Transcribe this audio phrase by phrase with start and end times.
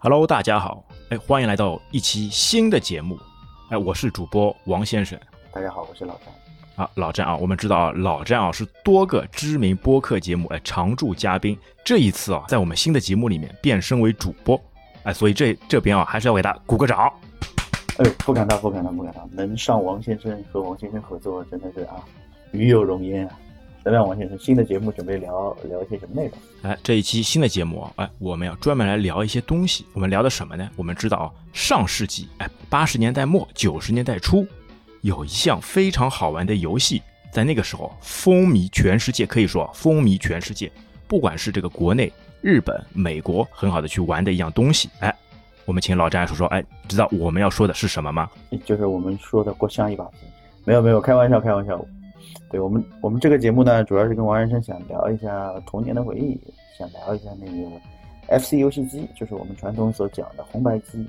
[0.00, 3.18] Hello，大家好，哎，欢迎来到一期新的节目，
[3.68, 5.18] 哎，我是主播王先生。
[5.50, 6.28] 大家好，我是老詹。
[6.76, 14.60] 啊，老詹啊，我们知道啊，老詹啊是多个知名播客节目哎常驻嘉宾，这一次啊，在我们新的节目里面变身为主播，
[15.02, 17.12] 哎，所以这这边啊还是要给他鼓个掌。
[17.96, 21.96] 哎，不敢当，不敢当，不敢当，能上王先生和王先生合作，真的是啊，
[22.52, 23.36] 与有荣焉啊。
[23.90, 26.32] 咱们王先生，新的节目准备聊聊一些什么内容？
[26.62, 29.86] 哎，这一期新的节目啊，哎，我们要专门来聊一些东西。
[29.94, 30.68] 我们聊的什么呢？
[30.76, 34.46] 我们知道啊，上世纪哎八十年代末九十年代初，
[35.00, 37.00] 有一项非常好玩的游戏，
[37.32, 40.70] 在那个时候风靡全世界，可以说风靡全世界。
[41.06, 44.90] 不管是这个国内、日本、美国，很好的去玩的一样东西。
[45.00, 45.14] 哎，
[45.64, 48.28] 我们请老詹说说，哎，知道我们要说的是什么吗？
[48.66, 50.18] 就是我们说的“过香一把子”。
[50.66, 51.82] 没有没有，开玩笑开玩笑。
[52.50, 56.40] 对我们，我们这个节目呢，主要是跟王先生想聊一下童年的回忆，
[56.78, 61.06] 想聊一下那个 FC 游戏机，就是我们传统所讲的红白机，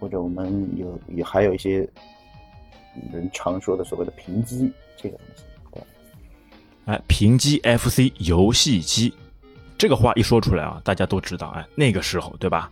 [0.00, 1.88] 或者我们有也还有一些
[3.12, 5.44] 人常说的所谓的平机这个东西。
[5.72, 5.82] 对，
[6.86, 9.14] 哎，平机 FC 游戏机，
[9.78, 12.68] 这个话一说出来啊，大家都知道，哎，那个时候对吧？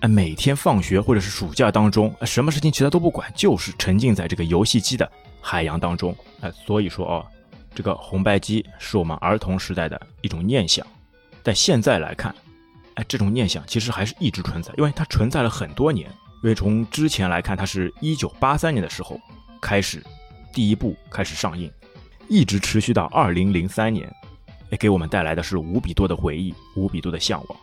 [0.00, 6.14] 哎，每天放学或者是暑假当中，什么事情其他都不管，就是沉浸在这个游戏机的海洋当中。
[6.40, 7.26] 哎，所以说哦。
[7.74, 10.86] 这个红白机是我们儿童时代的一种念想，
[11.42, 12.34] 但现在来看，
[12.94, 16.10] 哎，这种念想其实还是一直存在，因为它存在了很多年。
[16.42, 19.20] 因为从之前来看，它是一九八三年的时候
[19.60, 20.00] 开始
[20.52, 21.68] 第一部开始上映，
[22.28, 24.08] 一直持续到二零零三年，
[24.70, 27.58] 哎给我们带来的是无比多的回忆，无比多的向往。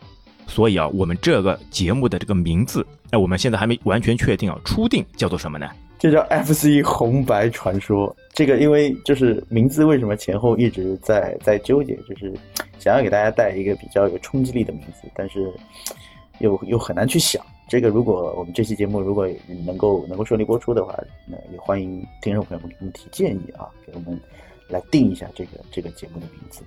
[0.48, 5.70] 所以啊，我们这个节目的这个名字，哎，我们现在还没完全确定啊，初定叫做什么呢？
[6.06, 8.16] 这叫 FC 红白传说。
[8.32, 12.32] 这个因为就是名字为什么前后一直在在纠结，就是
[12.77, 15.52] 想要给大家带一个比较有冲击力的名字，但是
[16.38, 17.43] 又又很难去想。
[17.67, 19.27] 这个如果我们这期节目如果
[19.66, 20.95] 能够能够顺利播出的话，
[21.27, 24.22] 那也欢迎听众朋友们给我们提建议啊，给我们
[24.67, 26.61] 来定一下这个这个节目的名字。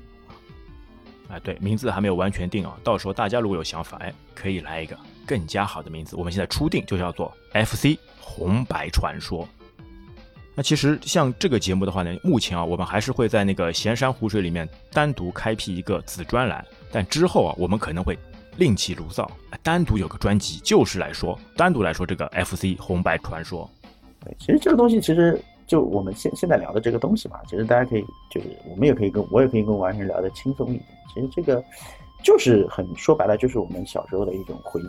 [1.28, 6.16] 啊，对，名字还没有完全定啊，到时候大家如果有想法，哎，可以来一个更加好的名字。
[6.16, 7.97] 我们现在初定就叫做 FC
[8.28, 9.49] 红白传说。
[10.55, 18.19] 那其实像这个节目的话呢，目前啊，我们还是会在那个闲山湖水里面单独开辟一个子专栏，但之后啊，我们可能会
[18.56, 19.31] 另起炉灶，
[19.62, 23.71] 单独有个专辑，就是来说单独来说这个 FC 红白传说。
[24.25, 25.41] 对，其实这个东西其实。
[25.69, 30.84] 就我们现现在聊的这个东西嘛，其实大家可以，就是我们也可以跟我也可以跟王先生聊的轻松一点。
[31.12, 31.62] 其实这个
[32.25, 34.87] 就是很说白了，就是我们小时候的一种回忆。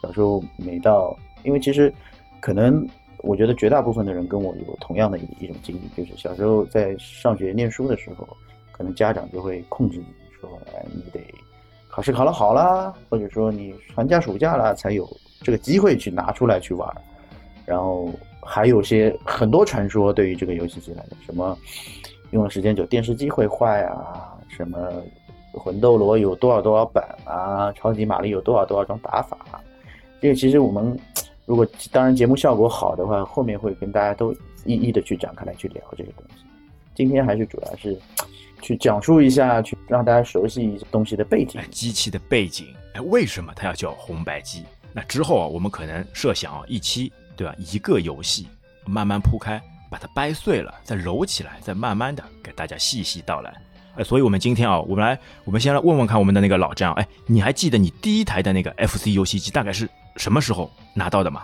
[0.00, 1.12] 小时候每到，
[1.42, 1.92] 因为其实
[2.40, 2.86] 可能
[3.18, 8.26] 我觉得绝大部分的人跟我有同样的一一种经历，就是小时候在上学念书的时候，
[8.72, 10.06] 可能家长就会控制你
[10.40, 11.20] 说，哎，你得
[11.88, 15.08] 考试考得好啦，或者说你寒假暑假啦才有
[15.42, 16.88] 这个机会去拿出来去玩，
[17.66, 18.10] 然后。
[18.42, 21.56] 还有些很多传说对于这个游戏机来的，什么
[22.30, 24.90] 用的时间久电视机会坏啊，什么
[25.52, 29.36] 魂斗罗有多少多少版啊，超级玛丽有多少多少种打法，
[30.22, 30.98] 这个其实我们
[31.50, 34.32] 如果当然节目效果好的话，后面会跟大家都
[34.64, 36.44] 一一的去展开来去聊这个东西。
[36.94, 37.98] 今天还是主要是
[38.62, 44.64] 去讲述一下，去让大家熟悉一些东西的背景，机器的背景，哎，为什么它要叫红白机？
[44.92, 47.12] 那之后啊，我们可能设想啊，一期。
[47.36, 47.54] 对吧？
[47.56, 48.46] 一个游戏
[48.84, 49.58] 慢慢铺开，
[49.90, 53.50] 把它掰碎了，再揉起来，再慢慢的给大家细细道来。
[53.94, 61.42] 哎，所以我们今天啊，我们来，我们先来问问看我们的那个老张，哎，你还记得你第一台的那个 FC 游戏机大概是什么时候拿到的吗？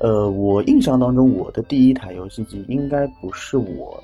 [0.00, 4.02] 呃，我印象当中，我的第一台游戏机应该不是我，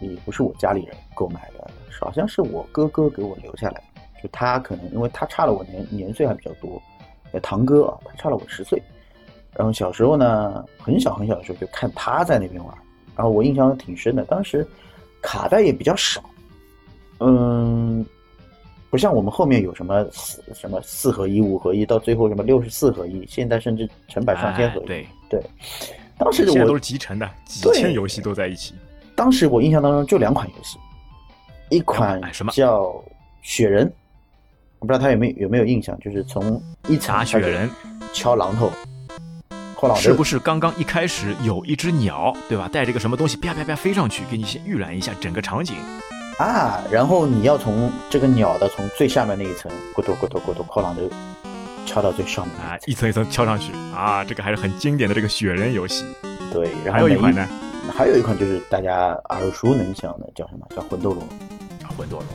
[0.00, 1.68] 也不是我家里人购买的，
[2.00, 3.82] 好像是我哥哥给我留下来。
[4.22, 6.80] 就他可能因为他差了我年年岁还比较多，
[7.40, 8.80] 堂哥啊，他差了我十岁。
[9.56, 12.74] 然后小时候呢，很小很小的时候就看他在那边玩，
[13.16, 14.24] 然后我印象挺深的。
[14.24, 14.66] 当时
[15.20, 16.22] 卡带也比较少，
[17.20, 18.04] 嗯，
[18.94, 24.86] 不像我们后面有什么四什么四合一、五合一，到最后什么六十四合一，现在甚至成百上千合一。
[24.86, 25.42] 对对，
[26.16, 28.72] 当时我都是集成的，几千游戏都在一起。
[29.16, 30.78] 当时我印象当中就两款游戏，
[31.70, 32.94] 一款什么叫
[33.42, 33.92] 雪人，
[34.78, 37.68] 我不知道他有没有有没有印象，就是从一查雪人
[38.12, 38.70] 敲榔头。
[39.96, 42.68] 是不是刚刚一开始有一只鸟，对吧？
[42.72, 45.74] 带着个什么东西啪啪啪飞上去，给你先预览一下整个场景
[46.38, 46.82] 啊？
[46.90, 51.02] 然后你要从这个鸟的从最下面那一层咕嘟咕嘟咕嘟哐啷的，
[51.86, 54.24] 敲到最上面啊，一层一层敲上去啊！
[54.24, 56.04] 这个还是很经典的这个雪人游戏。
[56.52, 57.46] 对，还有一款呢，
[57.92, 61.22] 还有一款就是大家耳熟能详的，叫什么叫魂斗罗？
[61.96, 62.26] 魂斗罗，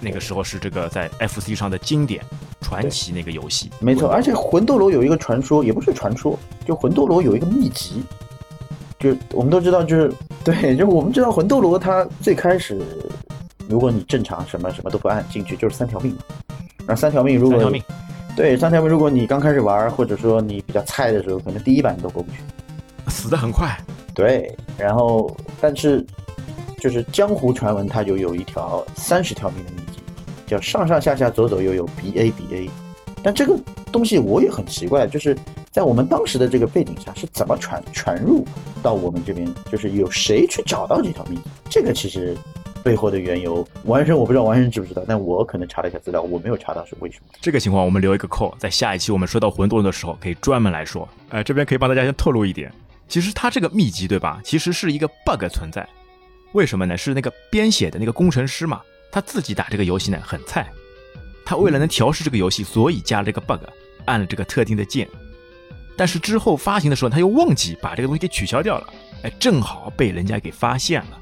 [0.00, 2.22] 那个时候是这个在 FC 上的经典。
[2.62, 3.70] 传奇那个游戏。
[3.78, 6.36] 没错，而且魂斗罗有一个传说，也不是传说，
[6.66, 8.02] 就魂斗罗有一个秘籍，
[8.98, 10.12] 就我们都知道，就是
[10.42, 12.82] 对，就我们知道魂斗罗它最开始，
[13.68, 16.18] 如果你正常什么什么都不按进去，就是三条命嘛。
[16.86, 17.72] 然后三条命，如果
[18.36, 22.38] 对三条命，如果你刚开始玩，或者说你比较菜的时候，可能第一版你都过不去，
[23.08, 23.76] 死的很快。
[24.14, 26.04] 对，然后但是
[26.78, 30.00] 就是江湖传闻，它就有一条三十条命的秘籍，
[30.46, 32.70] 叫上上下下左左右右 B A B A。
[33.22, 33.58] 但这个
[33.90, 35.36] 东西我也很奇怪，就是
[35.72, 38.44] 在我们当时的这个背景下，是怎么传传入
[38.82, 39.52] 到我们这边？
[39.72, 41.42] 就是有谁去找到这条秘籍？
[41.68, 42.36] 这个其实
[42.86, 47.24] 背后的缘由，王生我不知道王生知不知道，但我可能查了一下资料，我没有查到是为什么。
[47.40, 51.08] 这个情况我们留一个扣，在下一期我们说到魂斗罗的时候可以专门来说。
[51.30, 52.72] 呃，这边可以帮大家先透露一点。
[53.08, 54.40] 其实它这个秘籍对吧？
[54.44, 55.84] 其实是一个 bug 存在，
[56.52, 56.96] 为什么呢？
[56.96, 58.80] 是那个编写的那个工程师嘛，
[59.10, 60.70] 他自己打这个游戏呢很菜，
[61.44, 63.64] 他为了能调试这个游戏，所以加了这个 bug，
[64.04, 65.08] 按了这个特定的键，
[65.96, 68.86] 但是之后发行的时候他又忘记把这个东西给取消掉了，
[69.24, 71.18] 哎，正好被人家给发现了，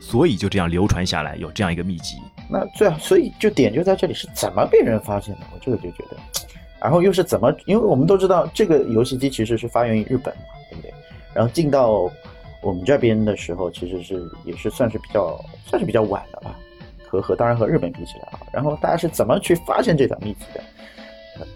[0.00, 2.16] 所以就这样流传下来有这样一个秘籍。
[2.48, 5.40] 那最所以就点就在这里是怎么被人发现的？
[5.52, 6.16] 我这个就觉得，
[6.80, 7.54] 然后又是怎么？
[7.66, 10.92] 因为我们都知道这个游戏机其实是发源于日本嘛，对不对？
[11.34, 12.10] 然后进到
[12.62, 16.56] 我们这边的时候，其实是也是算是比较算是比较晚的吧，
[17.06, 18.40] 和和当然和日本比起来啊。
[18.52, 20.62] 然后大家是怎么去发现这条秘籍的？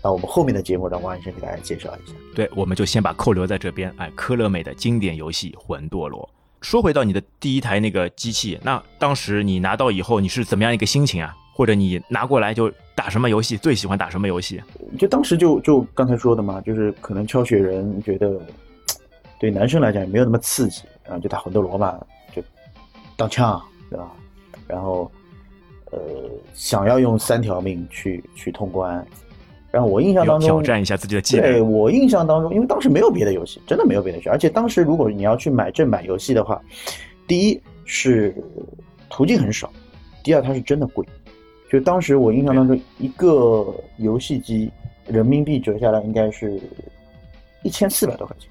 [0.01, 2.15] 那我们后面的节目让王医生给大家介绍一下。
[2.37, 3.93] 对，我们就先把扣留在这边。
[3.97, 6.23] 哎，科乐美的经典游戏《魂斗罗》。
[6.63, 11.37] 说回到你的第一台那个机器，那当时你拿到以后，你是怎么样一个心情啊？
[11.55, 13.59] 或者你拿过来就打什么游戏？
[13.59, 14.63] 最喜欢打什么游戏？
[14.99, 18.41] 就当时就就刚才说的嘛，就是可能敲雪人觉得。
[19.39, 21.99] 对男生来讲也没有那么刺激，然后就打魂斗罗嘛，
[22.33, 22.41] 就
[23.17, 23.61] 当枪，
[23.91, 24.13] 对吧？
[24.69, 25.11] 然后，
[25.91, 25.99] 呃，
[26.55, 29.05] 想要用三条命去去通关，
[29.73, 31.51] 然后我印象当中挑战一下自己的技能。
[31.51, 36.61] 对我印象当中，因为当时没有别的游戏，真的没有别的游戏，而且当时如果你要去买正版游戏的话，
[37.27, 38.35] 第一是
[39.09, 39.73] 途径很少，
[40.23, 41.05] 第二它是真的贵。
[41.71, 44.71] 就当时我印象当中，一个游戏机
[45.07, 46.61] 人民币折下来应该是
[47.63, 48.49] 一千四百多块钱。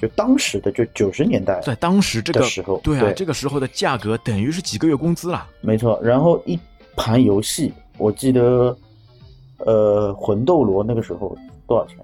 [0.00, 5.46] 就当时的就九十年代，在当时这个时候，对啊，这个时候的价格等于是几个月工资了。
[5.60, 6.58] 没错，然后一
[6.96, 8.76] 盘游戏，我记得，
[9.58, 11.98] 呃，魂斗罗那个时候多少钱？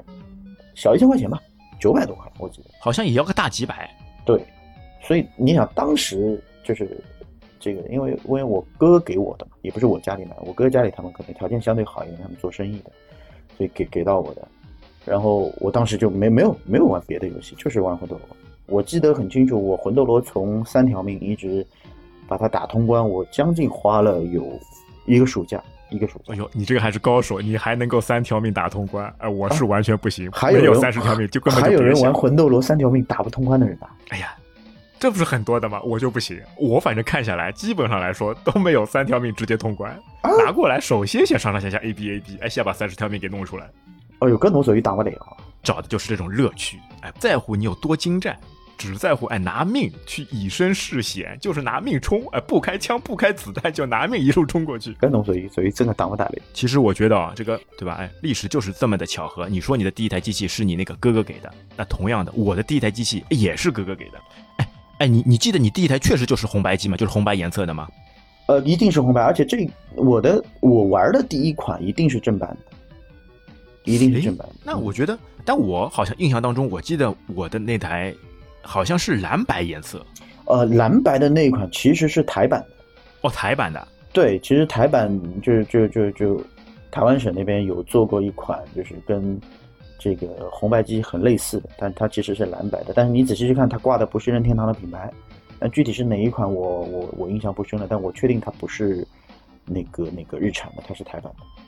[0.74, 1.40] 小一千块钱吧，
[1.78, 2.70] 九百多块，我记得。
[2.80, 3.88] 好像也要个大几百。
[4.24, 4.44] 对，
[5.00, 7.00] 所以你想，当时就是
[7.60, 12.90] 这个，因为因为我哥给我的嘛，也不是我家里买，我哥家里他们可能条件相对好一点，他们做生意的，
[13.56, 14.48] 所以给给到我的。
[15.04, 18.36] 然后我当时就没没有没有玩别的游戏，就是玩魂斗罗。
[18.66, 21.64] 我记得很清楚，我魂斗罗从三条命一直
[22.26, 24.58] 把它打通关，我将近花了有
[25.06, 25.62] 一个暑假，
[25.94, 26.32] 一个暑假。
[26.32, 29.12] 哎呦，你这个还是高手，你还能够三条命打通关？
[29.18, 33.88] 哎，我是完全不行，还有三十条命就根本还有人玩魂斗罗三条命打不通关的人啊！
[34.08, 34.34] 哎呀，
[34.98, 35.80] 这不是很多的吗？
[35.82, 39.96] 我就不行，我反正看下来，基本上来说都没有三条命直接通关。
[40.44, 43.70] 拿过来，首先先上上下下 A B A B，哎，先把三十条命给弄出来。
[44.20, 45.12] 哦呦，跟侬属于打不了，
[45.62, 46.78] 找的就是这种乐趣。
[47.02, 48.38] 哎，不在乎你有多精湛，
[48.76, 54.92] 只在乎哎拿命去以身试险，就是拿命冲，哎不开枪不开子弹就拿命一路冲过去。
[54.94, 56.38] 跟侬属于属于真的打不打的。
[56.52, 57.94] 其实我觉得啊，这个对吧？
[57.94, 59.48] 哎，历史就是这么的巧合。
[59.48, 64.18] 你说你的第一台机器是你那个哥哥给的，那同样的，我的第一台机器也是哥哥给的。
[64.56, 66.96] 哎哎，你你记得你第一台确实就是红白机吗？
[66.96, 67.88] 就是红白颜色的吗？
[68.46, 72.72] 呃，一定是红白，而且这我的我玩的第一款一定是正版的。
[73.84, 74.48] 一定是正版。
[74.64, 78.14] 那我觉得，但我好像印象当中，我记得我的那台
[78.64, 80.04] 好像是蓝白颜色。
[80.46, 82.68] 呃，蓝白的那一款其实是台版的。
[83.22, 83.86] 哦，台版的。
[84.12, 85.08] 对，其实台版
[85.40, 86.40] 就就就就
[86.90, 89.40] 台湾省那边有做过一款，就是跟
[89.98, 92.92] 这个红白机很类似的，但它其实是蓝白的。
[92.94, 95.10] 但是你仔细去看，它挂的不是任天堂的品牌。
[95.58, 97.86] 但具体是哪一款，我我我印象不深了。
[97.88, 99.06] 但我确定它不是
[99.64, 101.63] 那个那个日产的，它是台版的。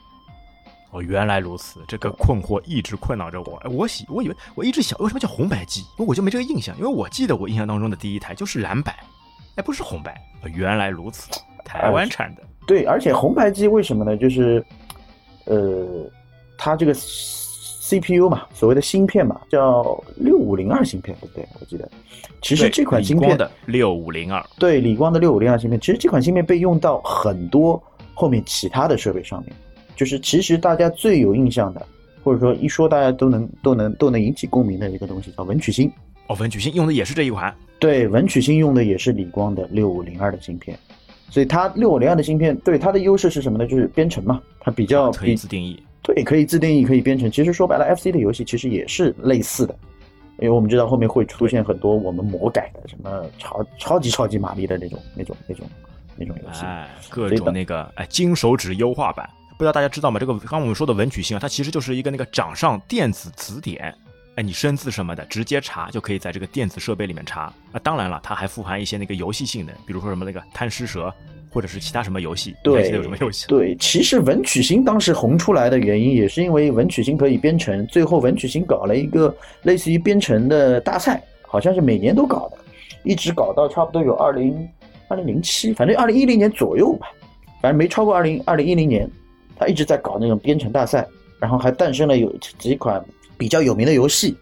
[0.91, 3.57] 哦，原来如此，这个困惑一直困扰着我。
[3.57, 5.83] 哎，我喜，我以为我一直想，为什么叫红白机？
[5.97, 8.97] 我就没这个印象，因为我记得我印象当中的第一台就是蓝白，
[9.55, 10.15] 哎，不是红白。
[10.53, 11.29] 原来如此，
[11.65, 12.43] 台湾产的。
[12.65, 14.15] 对，而且红白机为什么呢？
[14.15, 14.63] 就是，
[15.45, 16.09] 呃，
[16.57, 21.47] 它这个 CPU 嘛，所谓的芯片嘛，叫六五零二芯片，对不对？
[21.59, 21.89] 我记得，
[22.41, 27.81] 其实这款芯片的六五零二，对，理光的六五零二芯片，其实这款芯片被用到很多
[28.13, 29.53] 后面其他的设备上面。
[29.97, 31.85] 就是其实大家最有印象的，
[32.23, 35.91] 或者说一说大家都能都能都能引起共鸣的一个东西，叫文曲星。
[36.27, 37.53] 哦，文曲星用的也是这一款。
[37.79, 40.77] 对，文曲星用的也是理光的六五零二的芯片，
[41.29, 43.65] 所以它六五零二的芯片对它的优势是什么呢？
[43.65, 45.81] 就是编程嘛，它比较可以自定义。
[46.03, 47.29] 对，可以自定义，可以编程。
[47.29, 49.75] 其实说白了，FC 的游戏其实也是类似的，
[50.39, 55.67] 因为我们知道后面会出现很多我们魔改的，什么超超级超级玛丽的那种那种那种
[56.15, 60.19] 那种游戏，哎，各种那个哎金手指优化版，不知道大家知道吗？
[60.19, 63.93] 这个刚我们说的文曲星啊，它其实就是一个那个掌上电子词典。
[64.35, 67.51] 哎，你生字什么的，直接查就可以在这个电子设备里面查。
[67.71, 71.11] 啊，当然了，它还富含一些那个游戏性能，比如说什么那个贪吃蛇，
[71.49, 72.55] 或者是其他什么游戏。
[72.63, 73.47] 对，有什么游戏？
[73.47, 77.83] 对，其实文曲星当时红出来的原因，也是因为文曲星可以编程。
[77.87, 82.57] 最后文曲星搞了一个类似于编程的大赛，好像是每年都搞的，
[83.03, 84.69] 一直搞到差不多有二零
[85.07, 87.07] 二零零七，反正二零一零年左右吧，
[87.59, 89.09] 反正没超过二零二零一零年，
[89.59, 91.07] 他一直在搞那种编程大赛，
[91.39, 93.03] 然后还诞生了有几款。
[93.39, 94.35] 比较有名的游戏，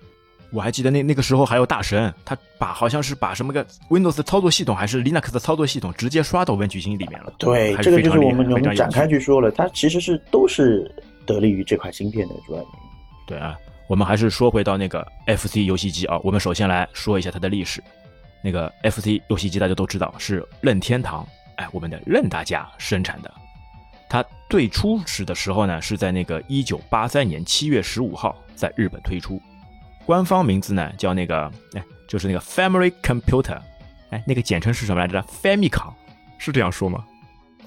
[0.54, 7.34] 我还记得那那个时候还有大神，他把好像是把什么个 Windows 操作系统还是 Linux 的操作系统直接刷到文曲星里面了。
[7.38, 10.90] 对，这个就是我们我们展开去说了，它其实是都是
[11.26, 12.80] 得力于这款芯片的主要原因。
[13.28, 13.54] 对啊，
[13.90, 17.84] 我们还是说回到那个 FC 游戏机啊，我们首先来说一下它的历史。
[18.42, 23.30] 那个 FC 游戏机大家都知道是任天堂，哎，我们的任大家生产的。
[24.16, 29.42] 它最初始的时候呢，是在那个一九八三年七月十五号在日本推出，
[30.06, 33.60] 官方名字呢叫那个哎，就是那个 Family Computer，
[34.12, 35.92] 哎，那个简称是什么来着？Famicom，
[36.38, 37.04] 是这样说吗？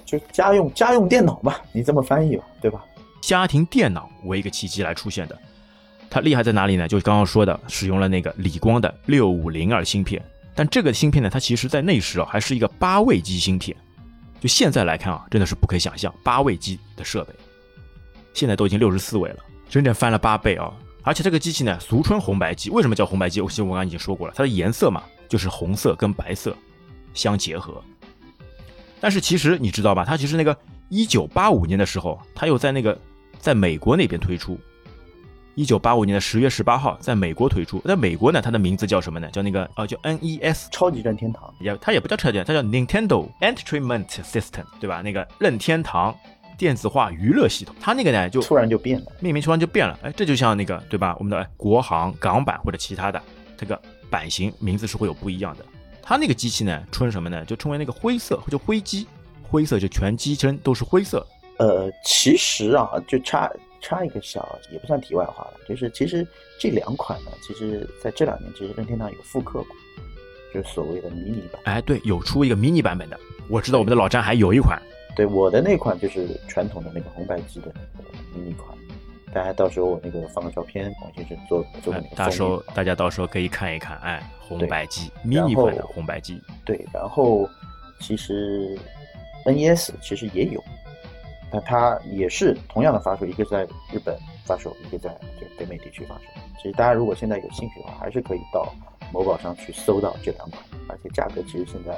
[0.06, 2.82] 就家用家用电脑吧，你这么翻译吧，对吧？
[3.20, 5.38] 家庭电脑为一个契机来出现的，
[6.08, 6.88] 它厉害在哪里呢？
[6.88, 10.24] 就是刚刚说的，使用了那个理光的六五零二芯片，
[10.54, 13.76] 但这个芯片呢，它其实在那时啊还是一个八位机芯片。
[14.40, 17.34] 就现在来看啊，真的是不可以想象，八位机的设备，
[18.34, 20.72] 现在都已经六十四位了，整整翻了八倍啊！
[21.02, 23.40] 而且这个机器呢，俗称红白机，为什么叫红白机？
[23.40, 26.56] 我其实我刚刚已经说过了，它的颜色嘛，就是红色跟白色
[27.14, 27.82] 相结合。
[29.00, 30.56] 但是其实你知道吧，它其实那个
[30.88, 32.98] 一九八五年的时候，它又在那个
[33.38, 34.58] 在美国那边推出。
[35.58, 37.80] 一九八五年的十月十八号，在美国推出。
[37.80, 39.28] 在美国呢，它的名字叫什么呢？
[39.32, 41.52] 叫那个呃，叫 NES 超级任天堂。
[41.58, 45.02] 也，它也不叫超级，它叫 Nintendo Entertainment System，对吧？
[45.02, 46.16] 那个任天堂
[46.56, 47.74] 电子化娱乐系统。
[47.80, 49.98] 它那个呢，就突然就变了，命名突然就变了。
[50.00, 51.16] 哎，这就像那个，对吧？
[51.18, 53.20] 我们的国行港版或者其他的
[53.56, 53.76] 这个
[54.08, 55.64] 版型名字是会有不一样的。
[56.00, 57.44] 它那个机器呢，称什么呢？
[57.44, 59.08] 就称为那个灰色，就灰机。
[59.42, 61.26] 灰色就全机身都是灰色。
[61.58, 63.50] 呃，其实啊，就差。
[63.80, 66.26] 插一个小也不算题外话了，就是其实
[66.58, 69.76] 这两款呢，其实在这两年其实任天堂有复刻过，
[70.52, 71.60] 就是所谓的迷你版。
[71.64, 73.18] 哎，对，有出一个迷你版本的。
[73.48, 74.80] 我知道我们的老詹还有一款。
[75.16, 78.76] 对，我的那款就是传统的那个红白机的那个迷你款。
[79.32, 82.16] 大家到时候我那个放个照片，王先生做做那个。
[82.16, 86.40] 到时候大家到时候可以看一看，哎，红白机迷你版的红白机。
[86.64, 87.48] 对，然后
[88.00, 88.78] 其实
[89.44, 90.62] NES 其实也有。
[91.52, 96.22] 那它也是同样的发售，一个在日本发售，一个在这个北美地区发售。
[96.56, 98.72] 其实大家如果现在有兴趣的话，还是可以到
[99.12, 101.96] 某宝上去搜到这两款，而且价格其实现在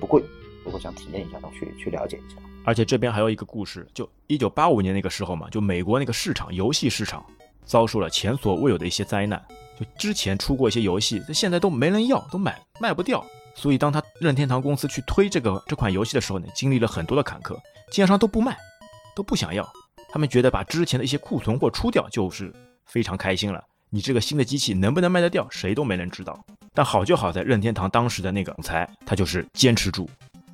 [0.00, 0.22] 不贵。
[0.64, 2.36] 如果想体验一下，去去了解一下。
[2.64, 7.24] 而且这边还有一个故事，就一九八五年那个时候嘛，就美国那个市场游戏市场
[7.64, 9.40] 遭受了前所未有的一些灾难，
[9.78, 13.24] 就之前出过一些游戏，现在都没人要，都买卖不掉。
[13.54, 17.56] 所以当他任天堂公司去推这个这款游戏的时候呢，经历了很多的坎坷，
[17.90, 18.56] 经销商都不卖。
[19.16, 19.66] 都不想要，
[20.10, 22.52] 他们觉得把之前的一些库存货出掉就是
[22.84, 23.64] 非常开心了。
[23.88, 26.38] 你这个新的机器能不能卖得掉，谁都没人知道。
[26.74, 30.08] 但好就好在任天堂当时的那个总裁，他就是坚持住。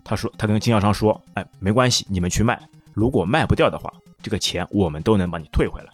[0.04, 2.60] 他说，他跟经销商说：“哎，没关系，你们去卖，
[2.92, 3.92] 如果卖不掉的话，
[4.22, 5.88] 这个钱我们都能帮你退回来。”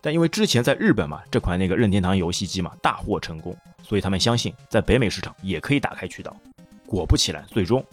[0.00, 6.36] 但因为之前在日本嘛，这款那个任天堂游戏机嘛大获成功，所以他们相信在北美市场也可以打开渠道。
[6.86, 7.84] 果不其然，最终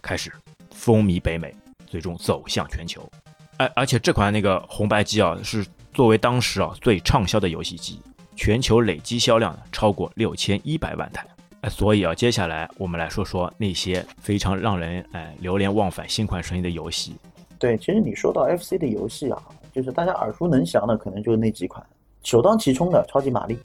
[0.00, 0.32] 开始
[0.70, 1.54] 风靡北美，
[1.86, 3.10] 最终走向全球。
[3.56, 8.00] 而而且这款那个红白机啊，是作为当时啊最畅销的游戏机，
[8.34, 11.26] 全球累计销量超过六千一百万台。
[11.60, 17.16] 哎，所以啊，接下来我们来说说那些非常让人哎流连忘返、心款神怡的游戏。
[17.58, 19.40] 对，其实你说到 FC 的游戏啊，
[19.72, 21.84] 就是大家耳熟能详的，可能就是那几款，
[22.22, 23.58] 首当其冲的超级玛丽。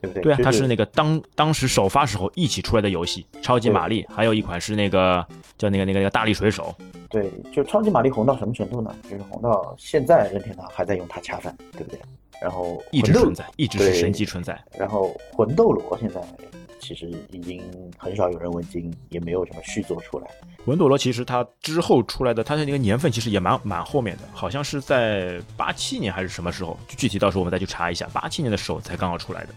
[0.00, 0.22] 对不对？
[0.22, 6.74] 对啊，它是那个当当时首发时候一起出来的游戏，超级玛丽，还有一款是那个叫那个那个那个大力水手。
[7.14, 8.92] 对，就超级玛丽红到什么程度呢？
[9.04, 12.00] 就是红到现在任天堂还在用它恰饭，对不对？
[12.42, 14.60] 然后一直存在，一直是神级存在。
[14.76, 16.20] 然后魂斗罗现在
[16.80, 17.62] 其实已经
[17.96, 20.26] 很少有人问津，也没有什么续作出来。
[20.66, 26.76] 魂斗罗其实它之后出来的，它的那个年份其实也蛮蛮后面的，好像是在八七年还是什么时候？
[26.88, 29.50] 具体到时候我们再去查一下，八七年的时候才刚好出来的。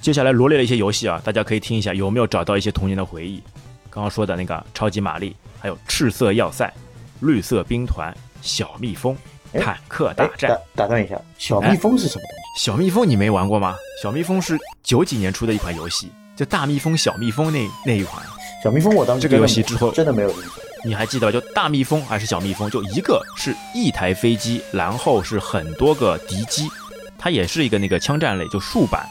[0.00, 3.42] 接下来罗列了一些游戏啊，大家可以听一下，有没有找到一些童年的回忆？
[3.90, 6.72] 刚刚说的那个超级玛丽，还有赤色要塞、
[7.22, 9.16] 绿色兵团、小蜜蜂，
[9.54, 10.50] 坦克大战。
[10.50, 12.64] 打打断一下，小蜜蜂是什么东西？
[12.64, 13.76] 小蜜蜂你没玩过吗？
[14.02, 18.22] 小蜜蜂是九几年出的一款游戏，就大蜜蜂、小蜜蜂那那一款。
[18.62, 20.46] 小蜜蜂我当时这个游戏之后真的没有印象。
[20.84, 21.32] 你还记得吧？
[21.32, 22.68] 就大蜜蜂还是小蜜蜂？
[22.68, 26.68] 就一个是一台飞机，然后是很多个敌机，
[27.16, 29.06] 它也是一个那个枪战类，就竖版、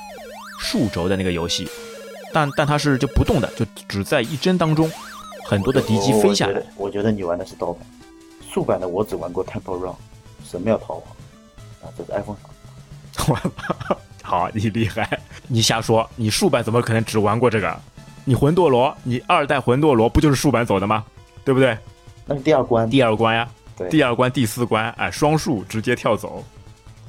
[0.60, 1.70] 竖轴的那个游戏。
[2.34, 4.92] 但但它是就不动的，就只在一帧当中，
[5.46, 6.62] 很多的敌机飞下来。
[6.76, 7.86] 我觉得你玩的是盗版，
[8.52, 9.96] 竖版的我只玩过 Temple Run，
[10.44, 11.04] 神庙逃亡
[11.82, 13.98] 啊，这是 iPhone 上。
[14.22, 17.80] 好，你厉害，你瞎说，你竖版怎么可能只玩过这个？
[18.26, 21.04] 你魂斗罗，你二代魂斗罗不就是竖版走的吗？
[21.44, 21.78] 对不对？
[22.26, 26.44] 那是第二关，第二关呀，对，第二关第四关，哎，双数直接跳走，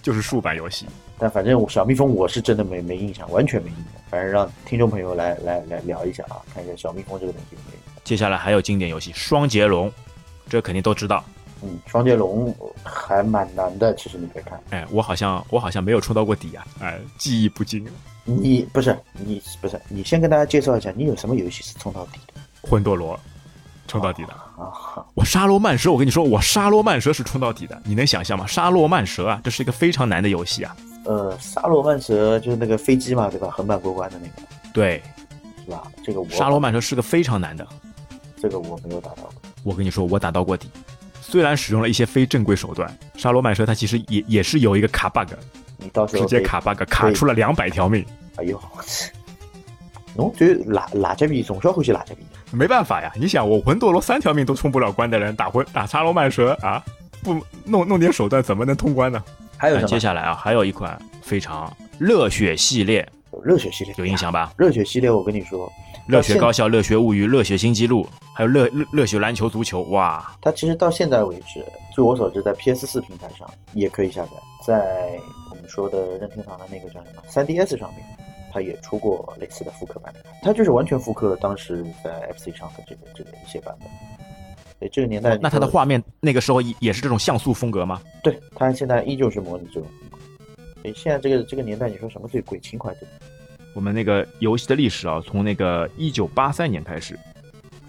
[0.00, 0.86] 就是竖版游戏。
[1.18, 3.86] 但反正小蜜蜂我是真的没没印象，完全没印象。
[4.10, 7.78] 反正让听众朋友来来来聊一下啊，看一下小蜜蜂这个东西有没有。
[8.04, 9.88] 接下来还有经典游戏《双截龙》，
[10.48, 11.24] 这肯定都知道。
[11.62, 14.60] 嗯，双截龙还蛮难的，其实你可以看。
[14.70, 17.86] 哎，我好像我好像没有冲到过底啊，哎，记忆不精。
[18.24, 22.40] 你不是你不是你先跟大家介绍一下，你有什么游戏是冲到底的？
[22.68, 23.18] 魂斗罗，
[23.86, 24.32] 冲到底的。
[24.32, 27.80] 啊我沙罗曼蛇，我跟你说，我沙罗曼蛇是冲到底的。
[27.84, 28.46] 你能想象吗？
[28.46, 30.76] 沙罗曼蛇啊，这是一个非常难的游戏啊。
[31.04, 33.48] 呃，沙罗曼蛇就是那个飞机嘛，对吧？
[33.50, 35.02] 横版过关的那个，对，
[35.64, 35.82] 是吧？
[36.04, 37.66] 这个我沙罗曼蛇是个非常难的，
[38.40, 39.32] 这个我没有打到。
[39.62, 40.68] 我跟你说，我打到过底，
[41.20, 45.32] 虽然使用了一些非正规手段，沙罗曼蛇它其实也也是有一个卡 bug，
[45.78, 48.04] 你到时候直接卡 bug 卡出了两百条命。
[48.36, 48.60] 哎呦，
[50.14, 52.22] 侬就哪哪只币，从小欢喜哪只币？
[52.50, 56.84] 没办法呀，你想我魂斗罗三条命都冲不了关的人，打魂打沙罗曼蛇啊，
[57.22, 59.22] 不弄弄点手段怎么能通关呢？
[59.56, 63.08] 还有接下来啊，还有一款非常热血系列，
[63.42, 64.52] 热血系列有印象吧？
[64.58, 65.72] 热血系列，我跟你说，
[66.12, 70.36] 热血高校、热血物语、热血新纪录，还有热热热血篮球足球，哇！
[70.42, 74.32] 它其实到现在为止，据我所知，在 PS 四平台上也可以下载，
[74.66, 75.18] 在
[75.50, 78.04] 我们说的任天堂的那个叫什么 3DS 上面，
[78.52, 83.88] 它也出过类似的复刻版本，它就是完全复刻了当时在 FC 上的这个这个一些版本。
[84.90, 88.02] 这个年代，那它的画面那个时候也是这种像素风格吗？
[88.22, 90.18] 对，它现在依旧是模拟这种风格。
[90.82, 92.58] 所以现在这个这个年代，你说什么最贵？
[92.58, 93.06] 情怀最
[93.74, 97.18] 我们那个游戏的历史啊，从那个一九八三年开始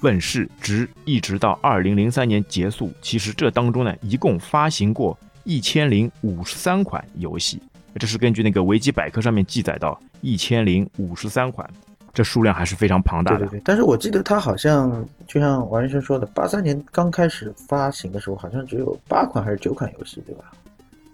[0.02, 2.92] 问世，直一直到二零零三年结束。
[3.02, 7.62] 其实这当中呢，一共发行过一千零五十三款游戏，
[7.96, 11.70] 这是根据那个维基百科上面记载到一千零五十三款。
[12.14, 13.40] 这数量还是非常庞大的。
[13.40, 20.52] 对对对，但是我记得它好像就像王医生说的，八三年刚开始发行的时候，好像只有八款还是九款游戏，对吧？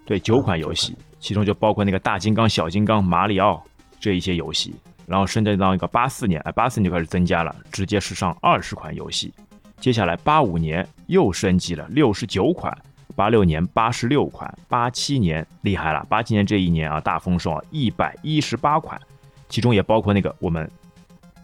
[0.04, 3.64] 对，九款游戏，其中就包括那个大金刚、小金刚、马里奥
[4.00, 4.74] 这一些游戏。
[5.06, 9.32] 然后升级到一个八四年，哎，八四年就开始增加了，直接是上二十款游戏。
[9.78, 12.76] 接下来八五年又升级了六十九款，
[13.14, 19.00] 八六年八十六款，八七年厉害了，八七年这一年啊大丰收啊，一百一十八款，
[19.48, 20.70] 其中也包括那个我们。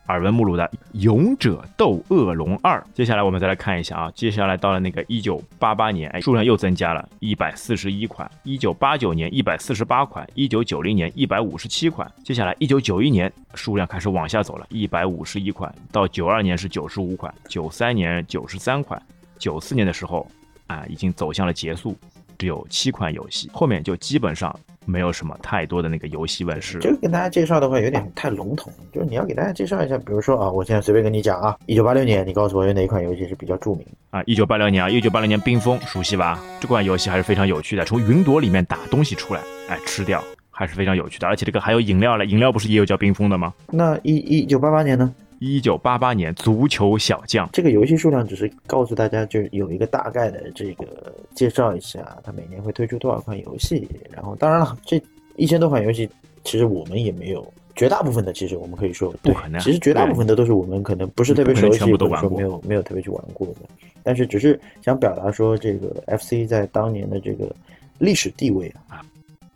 [0.08, 12.10] 耳闻目睹的《勇者斗恶龙二》，接下来我们再来看一下啊，接下来到了那个一九八八年，哎，数量又增加了一百四十一款；一九八九年一百四十八款；一九九零年一百五十七款。
[12.22, 19.00] 接下来一九九一年数量开始往下走了，一百五十一款；到九二年是九十五款；九三年九十三款；
[19.38, 20.26] 九四年的时候
[20.68, 21.96] 啊，已经走向了结束，
[22.38, 24.54] 只有七款游戏，后面就基本上。
[24.88, 26.78] 没有什么太多的那个游戏问世。
[26.78, 34.22] 这个跟大家介绍的话有点太笼统，就是你要给大家介绍一下，比如说啊，我现在随便跟你讲啊，一九八六年，你告诉我有哪一款游戏是比较著名啊？
[34.26, 36.40] 一九八六年啊，一九八六年冰封熟悉吧？
[36.60, 40.22] 这款游戏还是非常有趣的，从云朵里面打东西出来，哎，吃掉
[40.52, 43.52] 还是非常有趣的，而且这个还有饮料了，饮料不是也有叫冰封的吗？
[43.72, 45.12] 那一一九八八年呢？
[45.38, 53.88] 一九八八年，足球小将这个游戏数量只是告诉大家，就是有一个大概的这个介绍一下，它每年会推出多少款游戏。
[54.10, 55.00] 然后，当然了，这
[55.36, 56.08] 一千多款游戏，
[56.44, 59.60] 其实我们也没有，绝大部分的其实我们可以说不可能。
[59.60, 63.56] 其实绝大部分的都是我们可能不是特别熟悉，或者说没有没有特别去玩过的。
[64.02, 67.54] 但是只是想表达说，这个 FC 在当年的这个
[67.98, 69.04] 历史地位啊，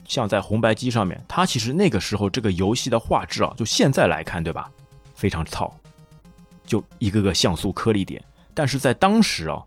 [0.05, 4.71] 像在红白机上面，它其实那个时候这个游戏的画质啊，就现在来看，对吧？
[5.21, 5.71] 非常糙，
[6.65, 9.63] 就一个个像素颗粒点，但是在当时啊，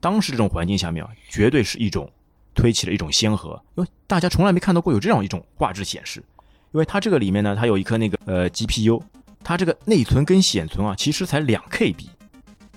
[0.00, 2.10] 当时这种环境下面啊，绝对是一种
[2.56, 6.18] 推起了一种先河，因为大家从来没看到过有这样一种画质显示，
[6.72, 9.00] 因为它这个里面呢，它有一颗那个呃 GPU，
[9.44, 12.08] 它这个内存跟显存啊，其实才两 KB，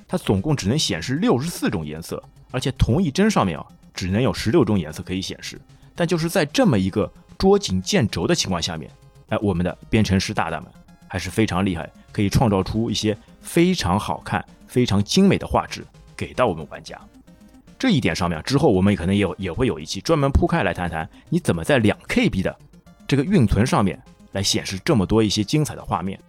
[0.07, 5.59] 它总共只能显示六十四种颜色，而且同一帧上面啊，只能有十六种颜色可以显示，
[5.95, 8.91] 但就是在这么一个捉襟见肘的情况下面，
[9.29, 10.71] 哎，我们的编程师大大们。
[11.09, 16.97] 还是非常厉害，可以创造出一些非常好看、非常精美的画质给到我们玩家。
[17.77, 22.55] 这一点上面，之后我们可能也有也会有一期专门铺开来谈谈，你怎么在两 KB 的
[23.07, 23.97] 这个运存上面
[24.33, 26.19] 来显示这么多一些精彩的画面，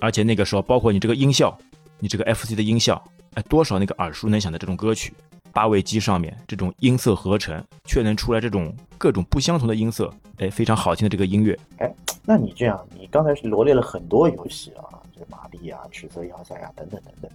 [0.00, 1.56] 而且那个时候包括你这个音效，
[2.00, 3.02] 你这个 FC 的音效，
[3.34, 5.14] 哎，多少那个耳熟能详的这种歌曲，
[5.52, 11.56] 八位机上面这种音色合成，却能出来这种各种不相同的音色，哎，非常好听的这个音乐。
[11.78, 11.88] 哎，
[12.26, 17.30] 那你这样，你刚才是罗列了很多游戏啊，这个玛丽啊、赤色要塞啊等等等等，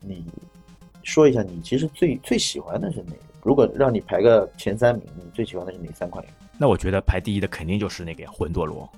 [0.00, 0.26] 你
[1.02, 3.18] 说一下你其实最最喜欢的是哪个？
[3.42, 8.88] 如果让你排个前三名，你最喜欢的是哪三款游戏那我觉得排第一的肯定就是那个魂斗罗，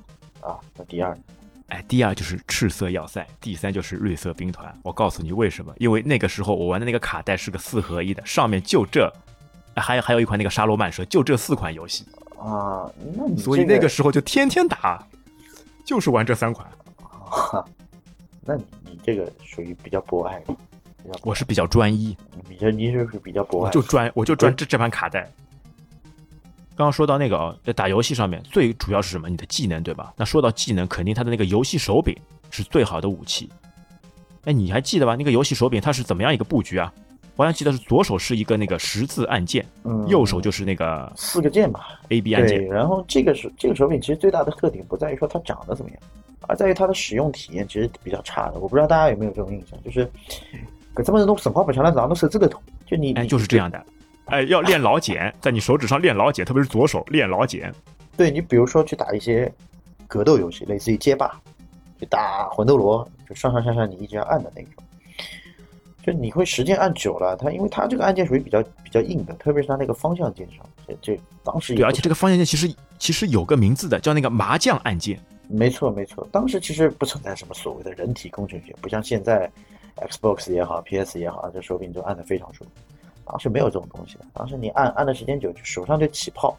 [0.41, 0.59] 啊？
[0.77, 1.23] 那第二呢？
[1.69, 4.73] 哎，第二就是赤色要塞，第三就是绿色兵团。
[4.83, 5.75] 我告诉你为什么？
[5.79, 9.13] 因为那个时候我玩的那个卡带是个四合一的，上面就这，
[9.75, 12.05] 哎还有还有一款那个沙罗曼蛇，就这四款游戏，
[12.39, 15.05] 啊，那你所以那个时候就天天打，
[15.87, 16.69] 就是玩这三款。
[16.99, 17.65] 哈，
[18.43, 20.43] 那你你这个属于比较博爱
[21.23, 22.17] 我是比较专一，
[22.49, 25.23] 比较你就是比较博爱，我就专我就专这这盘卡带。
[26.75, 29.29] 刚刚说到那个啊，在打游戏上面最主要是什么？
[29.29, 30.13] 你的技能对吧？
[30.17, 32.15] 那说到技能，肯定它的那个游戏手柄
[32.51, 33.49] 是最好的武器。
[34.45, 35.15] 哎，你还记得吧？
[35.17, 36.93] 那个游戏手柄它是怎么样一个布局啊？
[37.37, 42.01] 我好像记得是左手是一个那个十字按键，嗯右手就是那个四个键吧。
[42.09, 42.69] A B 按对，键。
[42.69, 46.01] 然后这个是这个手柄其实最大的特点不在于说它长得怎么样，
[46.49, 48.59] 而在于它的使用体验其实比较差的。
[48.59, 50.11] 我不知道大家有没有这种印象，就是
[50.95, 53.59] 搿这么人侬神话不强了，让侬手指头痛，就你哎，就是这。
[53.59, 53.85] 样的。
[54.27, 57.73] 哎，要练老茧，在你手指上练老茧，特别是左手练老茧。
[58.17, 59.53] 对你比如说去打一些
[60.09, 61.39] 格斗游戏，类似于街霸，
[62.01, 64.71] 去打魂斗罗，就上上下下你一直要按的那种。
[66.07, 75.19] 就你会时间按久了，它因为它这个按键属于比较比较硬的，特别是它那个方向键上，这这当时也对，而且这个方向键其实其实有个名字的，叫那个麻将按键。
[75.49, 79.51] 没错没错，当时其实不存在什么所谓的人体工程学，不像现在
[79.97, 82.71] Xbox 也好，PS 也好，这手柄就按的非常舒服。
[83.25, 86.57] 当时没有这种东西的，当时你按按的时间久，就手上就起泡，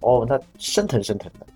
[0.00, 1.46] 哦，那生疼生疼的，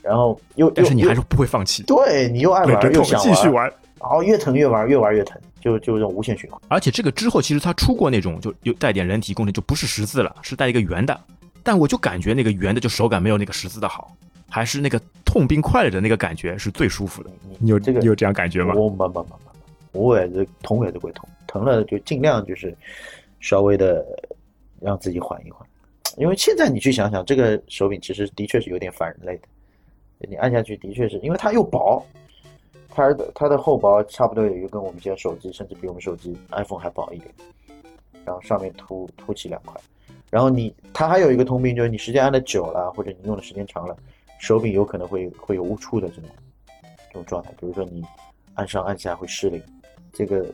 [0.00, 3.70] 然后又又但是你还是不会放弃，对你又爱玩又想继续玩。
[4.00, 6.60] 然后越疼越玩，越玩越疼，就就这种无限循环。
[6.68, 11.18] 而且这个之后，其实它出过那种就有带点人体工程，就不是十字了，是带一个圆的。
[11.62, 14.16] 但我就感觉那个圆的就手感没有那个十字的好，
[14.48, 17.30] 还是那个痛并快乐着那个感觉是最舒服的。
[17.48, 18.74] 你你有这个你有这样感觉吗？
[18.74, 22.74] 我没没没没，我也是痛也是会痛，疼了就尽量就是
[23.40, 24.04] 稍微的
[24.80, 25.66] 让自己缓一缓，
[26.16, 32.02] 因为现在你去想想，这个手柄其实的确是有点反人类的，你按下去的确是因为它又薄，
[32.98, 37.32] 它的它的厚薄差不多也就跟我们现在手机，甚至比我们手机 iPhone 还薄一点，
[38.24, 39.80] 然后上面凸凸起两块，
[40.30, 43.96] 然后你它还有一个通病就是你时间按的久了，或者你用的时间长了，
[44.40, 46.24] 手柄有可能会会有误触的这种
[47.06, 48.04] 这种状态，比如说你
[48.54, 49.62] 按上按下会失灵，
[50.12, 50.52] 这个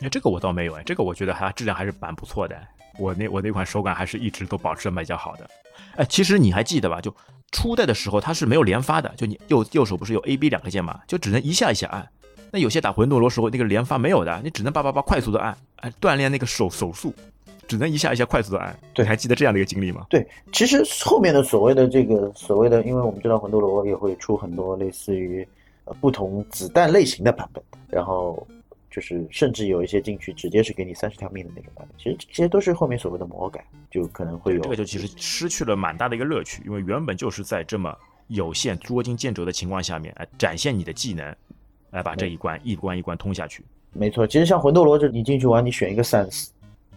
[0.00, 2.56] 哎，这个我倒没有哎，这个我觉得还质量还是蛮不错的。
[3.00, 5.50] 我那我那款手感还是一直都保持的比较好的。
[5.96, 7.00] 哎，其实你还记得吧？
[7.00, 7.12] 就
[7.52, 12.08] 初代的时候它是没有连发的，就你右右手不是有 A、B 两个键嘛，就只能一下一下按。
[12.52, 17.14] 那有些打魂斗罗时候那个连发没有的，你只能叭叭叭快速的按，哎，锻炼那个手手速，
[17.68, 18.76] 只能一下一下快速的按。
[18.92, 20.06] 对还记得这样的一个经历吗？
[20.10, 25.46] 对，其实后面的所谓的这个所谓的，因为我们知道魂斗罗也会出很多类似于
[25.84, 28.46] 呃不同子弹类型的版本，然后
[28.90, 41.34] 就是甚至有一些进去直接是给你三十条命的那种版本，其实这些都是后面所谓的魔改，就可能会有这个就其实失去了蛮大的一个乐趣，因为原本就是在这么有限捉襟见肘的情况下面，哎，展现你的技能，
[41.90, 43.64] 来把这一关一关一关通下去。
[43.92, 46.28] 没错，其实像魂斗罗就你进去玩，你选一个散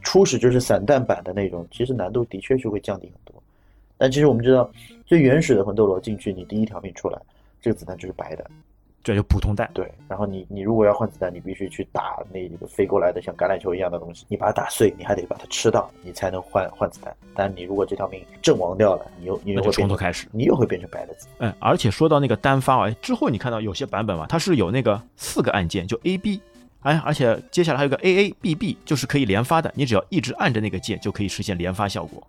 [0.02, 3.42] 初始就是散弹版的那种，其实难度的确是会降低很多。
[3.98, 4.70] 但其实我们知道，
[5.06, 7.22] 最原始的魂斗罗进去，你第一条命出来，
[7.62, 8.52] 这个子弹就是白的。
[9.04, 17.14] 这就普通弹，对，然后你你如果要换子弹，你必须去打那个飞过来的像橄榄球一样的东西，你把它打碎，你还得把它吃到，你才能换换子弹。
[17.36, 20.26] 但你如果这条命阵亡掉了，你又你又会从头开始。
[20.32, 21.28] 你又会变成白的子。
[21.40, 26.42] 嗯，而且说到那个单发哎，之后你看到有些版本嘛，它是有那个四个按键，就 A B，
[26.84, 32.26] 哎，而且接下来还有个 A A B B，就是可以连发的，你只要一直按着那个键就可以实现连发效果。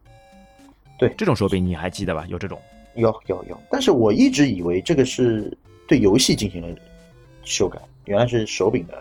[0.99, 2.25] 对这种手柄你还记得吧？
[2.29, 2.61] 有这种。
[2.97, 6.69] 有有有，但是我一直以为这个是对游戏进行了
[7.43, 8.95] 修改，原来是手柄的，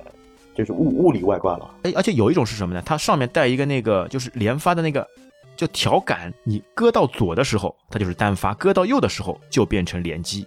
[0.55, 1.69] 就是物物理外挂了。
[1.83, 2.81] 哎，而且有一种是什么呢？
[2.85, 5.07] 它上面带一个那个就是连发的那个，
[5.55, 10.45] 就调杆，你搁到左的时候它就是单发，搁到右的时候就变成连击。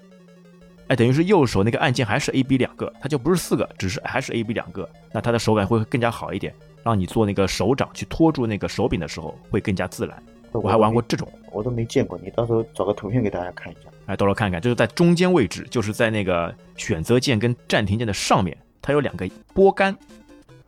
[0.89, 10.23] 哎，等于是右手那个按键还是 A、B 两个，它就不是四个，只是还是 A、B 两个，那它的手感会更加好一点，让你做那个手掌去托住那个手柄的时候会更加自然。
[10.53, 13.91] 我还玩过这种，我都没见过，你到时候找个图片给大家看一下。
[14.07, 19.93] 哎，到时候看看，就是在中间位置，就是在那个选择键跟暂停键的上面，它有两个拨杆，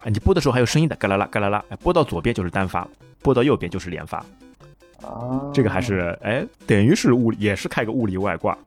[0.00, 2.86] 啊，你拨的时候还有声音的，嘎啦啦嘎啦啦，哎，拨到左边就是单发，
[3.22, 4.18] 拨到右边就是连发，
[5.02, 8.58] 啊，这个还是哎，等于是物也是开个物理外挂，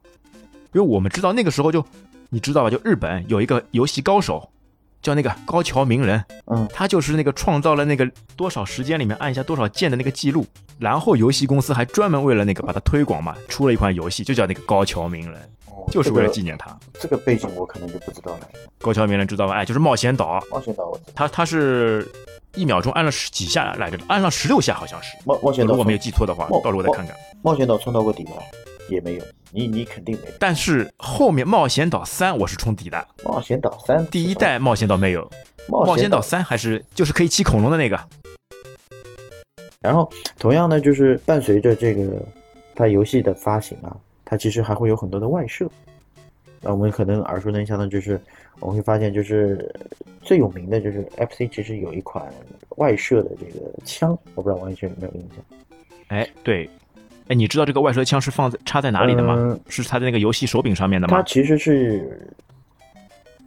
[0.73, 1.85] 因为我们知道那个时候就
[2.29, 4.49] 你知道吧，就日本有一个游戏高手
[5.01, 10.45] 叫那个高桥名人，嗯他就是那个创造了那个多少时间里面按下多少键的那个记录，
[10.77, 16.77] 然后游戏公司还专门为了那个把它推广嘛，出了一款游戏，就叫那个高桥名人，哦就是为了纪念他。
[16.99, 18.47] 这个背景我可能就不知道了。
[18.79, 19.55] 高桥名人知道吧？
[19.55, 22.07] 哎，就是冒险岛，冒险岛我知道，他他是
[22.53, 27.15] 一秒钟按了十几下来着，按了十六下好像是，冒冒险岛如果没有记错的话，冒到时候我再看看。
[27.41, 28.33] 冒险岛冲到过底吗？
[28.91, 30.33] 也没有，你你肯定没有。
[30.39, 35.29] 但是后面冒险岛三我是冲底的，冒险岛三第一代冒险岛没有，
[35.67, 37.99] 冒冒险岛岛，三还是就是可以骑恐龙的那个。
[39.79, 42.21] 然后同样呢，就是伴随着这个
[42.75, 45.67] 它游戏的发行啊，它其实还会有很多的外设。
[46.61, 48.21] 那我们可能耳熟能详的就是，
[48.59, 49.73] 我们会发现就是
[50.21, 52.31] 最有名的就是 FC 其实有一款
[52.77, 55.59] 外设的这个枪，我不知道王一轩有没有印象？
[56.09, 56.69] 哎，对，
[57.31, 59.35] 哎，你知道这个外设枪是放在插在哪里的吗？
[59.37, 61.15] 嗯是插在那个游戏手柄上面的吗？
[61.15, 62.29] 它其实是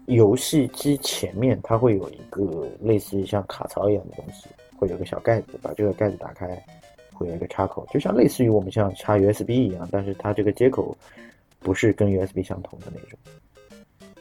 [0.07, 4.47] 游戏机前面，它会有一个类似于像卡槽一样的东西，
[4.79, 6.47] 会有个小盖子，把这个盖子打开，
[7.13, 10.97] 会有一个插口，就像类似于我们像插 USB 一样，但是它这个接口
[11.61, 13.19] 不是跟 USB 相同的那种。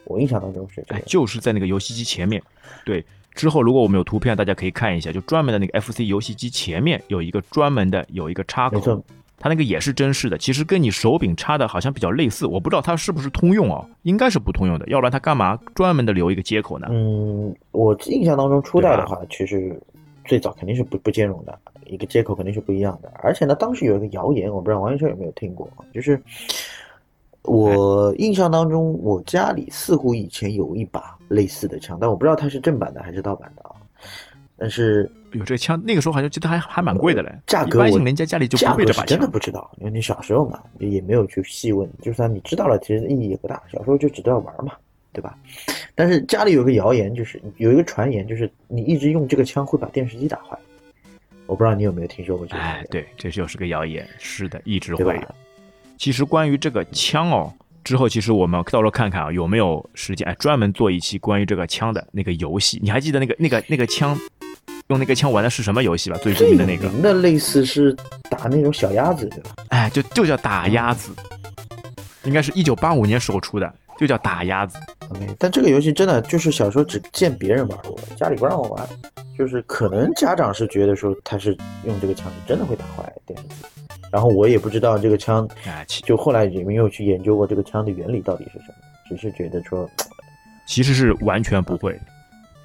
[0.04, 1.08] 我印象当中是这哎，样。
[1.08, 2.44] 就是在那个游戏机前面。
[2.84, 3.02] 对，
[3.34, 9.02] 之后如果我们有图片，大家可以看一下，就专门的那个 FC 游戏机前面有一个专门的有一个插口
[9.44, 16.88] 它那个也是真式的，其实跟你手柄插的好像比较类似，我不知道它是不是通用哦，应该是不通用的，要不然它干嘛专门的留一个接口呢？
[16.90, 19.78] 嗯，我印象当中初代的话，其实
[20.24, 23.12] 最早肯定是不不兼容的，一个接口肯定是不一样的。
[23.16, 26.18] 而且呢，当时有一个谣言，我不知道王先生有没有听过，就是
[27.42, 33.76] 我印象当中，我家里似乎以前有一把类似的枪，但我不知道它是正版的还是盗版的啊。
[34.64, 39.28] 但是有这个枪，那个时候好像记得还还蛮贵的嘞，价格我一般性人家家里就不会这把枪真的。
[39.28, 41.90] 不知道，因为你小时候嘛，也没有去细问。
[42.02, 43.62] 就算你知道了，其实意义也不大。
[43.70, 44.72] 小时候就只知道玩嘛，
[45.12, 45.38] 对吧？
[45.96, 50.58] 但是家里有个谣言，就是有一个传言，就是你一直用这个枪会把电视机打坏。
[51.46, 52.62] 我不知道你有没有听说过这个？
[52.62, 54.08] 哎，对，这就是个谣言。
[54.20, 55.36] 是的，一直对会有。
[55.98, 62.80] 其实关于这个枪哦，之后其实我们到时候看看啊，有没有时间哎，专门做一期关于这个枪的那个游戏。
[62.82, 64.18] 你还记得那个那个那个枪，
[64.88, 66.18] 用那个枪玩的是什么游戏吧？
[66.22, 67.96] 最著名的那个，名的类似是
[68.30, 69.52] 打那种小鸭子，对吧？
[69.70, 71.12] 哎，就就叫打鸭子，
[72.24, 74.78] 应该是一九八五年时候出的，就叫打鸭子。
[75.10, 78.88] OK，但这个游戏真的就是小时候只见别人玩过，家里不让我玩。
[79.36, 83.56] 就是可能家长是觉得说他是用这个枪是真的会打坏电视机，
[84.12, 85.50] 然后我也不知道这个枪，
[86.04, 88.76] 就后来也没有去研究过这个枪的原理到底是什么，
[89.10, 89.90] 只是觉得说
[90.68, 92.00] 其实是完全不会。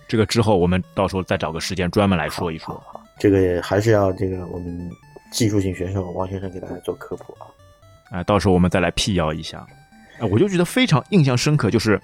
[0.08, 2.74] 这个之后我们到时候再找个时间专门来说一说。
[2.86, 4.90] 好，这个还是要这个我们
[5.30, 7.46] 技术性选手王先生给大家做科普啊。
[8.10, 9.58] 啊、到时候我们再来辟谣一下。
[10.18, 12.00] 啊、我就觉得非常印象深刻，就是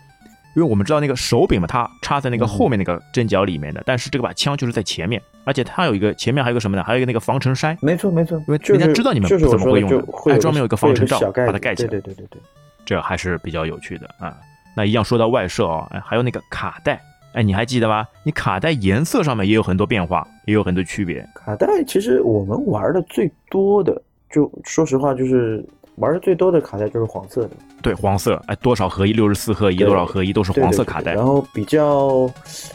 [0.55, 6.85] 因为我们知道那个手柄嘛，它插在那个后面那个针脚里面的，但是这个把枪就是在前面，而且它有一个前面还有一个什么呢？
[6.85, 9.97] 还有一个那个防尘筛，没错没错，因为就是人家知道你们不怎么会用的
[10.31, 12.43] 哎专门有一个防尘罩把它盖起来对对对对对。
[12.85, 14.37] 这还是比较有趣的啊。
[14.77, 17.01] 那一样说到外设啊、哎，还有那个卡带，
[17.35, 18.09] 哎，你还记得吧？
[18.23, 21.29] 你卡带颜色上面也有很多变化，也有很多区别。
[21.35, 25.64] 卡带其实我们玩的最多的，就说实话就是
[25.97, 27.51] 玩的最多的卡带就是黄色的，
[27.83, 31.12] 对，黄色，哎，多少合一，六十四合一，多少合一，都是黄色卡带。
[31.12, 32.31] 然后比较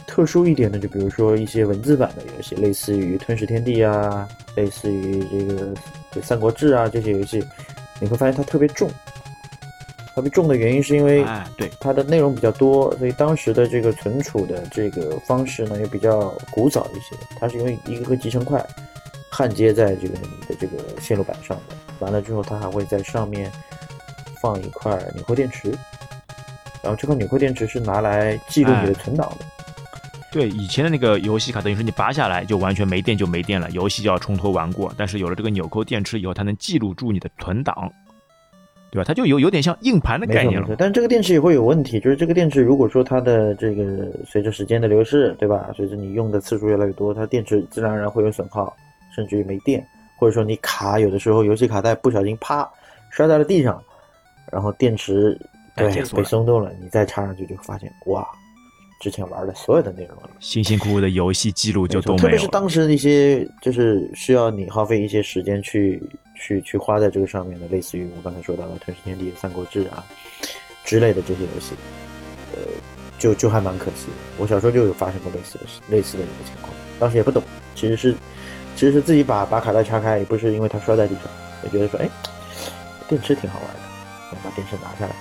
[0.06, 5.74] 特殊一点的，就比如说一些文字版的游戏，类似于《吞噬天地》啊，类似于这个
[6.10, 7.42] 这《三国志》啊这些游戏，
[7.98, 8.90] 你会发现它特别重。
[10.20, 17.16] 特别重的原因是因为哎，对，它的内容比较多，所以当时的这个存储的这个方式呢也比较古早一些。
[17.38, 18.62] 它是因为一个个集成块
[19.30, 23.50] 焊接在这个你的这个线路板上的，完了之后它还会在上面
[24.42, 25.70] 放一块纽扣电池，
[26.82, 29.46] 然后这块纽扣电池是拿来记录你的存档的。
[30.30, 34.92] 对，以前的那个游戏卡，等于说你拔下来就完全没电就没电了，游戏就要重头玩过。
[34.98, 37.90] 但是有了这个纽扣电池以后，它能记录住你的存档，
[38.90, 39.04] 对吧？
[39.06, 40.74] 它就有有点像硬盘的概念了。
[40.76, 45.70] 但是这个电池也会有问题，就是这个电池如果说它的这个随着时间的流逝，对吧？
[45.76, 48.76] 随着你用的次数越来越多，它电池自然而然会有损耗，
[49.14, 52.68] 甚至于没电，或者说你卡有的时候游戏卡带不小心啪
[53.10, 53.82] 摔在了地上，
[54.50, 55.38] 然后电池
[55.76, 58.26] 对被松动了，你再插上去就会发现哇，
[59.00, 60.30] 之前玩的所有的内容了。
[60.38, 62.46] 辛辛苦苦的游戏记录就都没错特别是。
[62.48, 66.00] 当时那些就是需要你耗费一些时间去
[66.36, 70.04] 去去花在这个上面的，类似于我刚才说到的《吞噬天地》《三国志》啊
[70.84, 71.74] 之类的这些游戏，
[72.52, 72.58] 呃，
[73.18, 74.12] 就就还蛮可惜的。
[74.38, 77.42] 我小时候就有发生过类似的事，类似的一个情况，当时也不懂，
[77.74, 78.14] 其实是
[78.76, 81.24] 其实是自己把把卡带拆开，也不是因为它摔在地上，
[81.62, 82.08] 我觉得说，哎，
[83.08, 83.80] 电池挺好玩的，
[84.32, 85.14] 我把电池拿下来，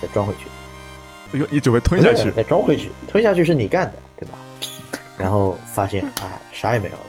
[0.00, 0.46] 再装回去。
[1.34, 2.30] 哎呦，你准备吞下去？
[2.30, 4.38] 再装回去，吞下去是你干的，对吧？
[5.18, 7.02] 然后发现，啊，啥也没有了。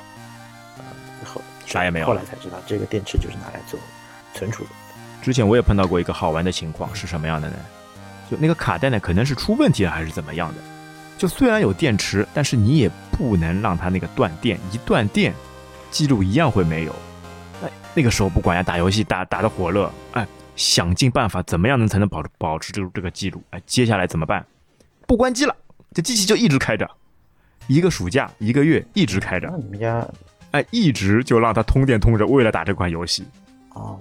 [1.23, 2.07] 后啥也没有。
[2.07, 3.79] 后来才知道，这个电池就是拿来做
[4.33, 4.69] 存储的。
[5.21, 7.55] 之前我也碰到过一个好玩的情况，是什么样的呢？
[8.29, 10.61] 就那个卡带呢，可能是出问题了，还是怎么样的？
[11.17, 15.33] 就虽然有电池，但是你也不能让它那个断电，一断电，
[15.91, 16.91] 记录一样会没有。
[17.63, 23.43] 哎，那个时候不管呀，打游戏打打的火热，哎，想尽办法怎么样能才能保保持这个这个记录？
[23.51, 24.45] 哎，接下来怎么办？
[25.07, 25.55] 不关机了，
[25.93, 26.89] 这机器就一直开着，
[27.67, 29.47] 一个暑假一个月一直开着。
[29.51, 30.07] 那你们家，
[30.51, 33.25] 哎，一直就让它通电通着，为了打这款游戏。
[33.73, 33.99] 哦，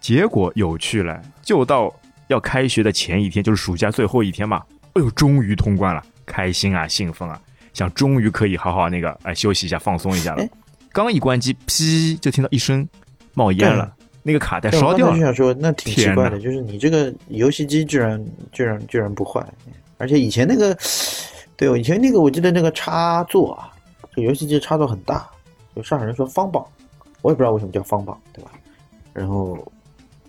[0.00, 1.94] 结果有趣了，就到。
[2.28, 4.62] 要开学的前一天，就是暑假最后一天嘛。
[4.92, 7.40] 哎呦，终于通关了，开心啊，兴奋啊，
[7.72, 10.46] 想终于可以好好那个哎休息一下，放松一下了。
[10.92, 12.86] 刚一关机，噗，就听到一声
[13.32, 13.96] 冒烟了，
[14.28, 15.16] 那个卡带烧掉了。
[15.16, 19.44] 就想说，那挺奇怪的，就是你这个游戏机居然居然居然不坏，
[19.96, 20.76] 而且以前那个，
[21.56, 23.72] 对，我以前那个我记得那个插座啊，
[24.14, 25.26] 这游戏机插座很大，
[25.74, 26.64] 就上海人说方棒，
[27.22, 28.50] 我也不知道为什么叫方棒，对吧？
[29.14, 29.56] 然后，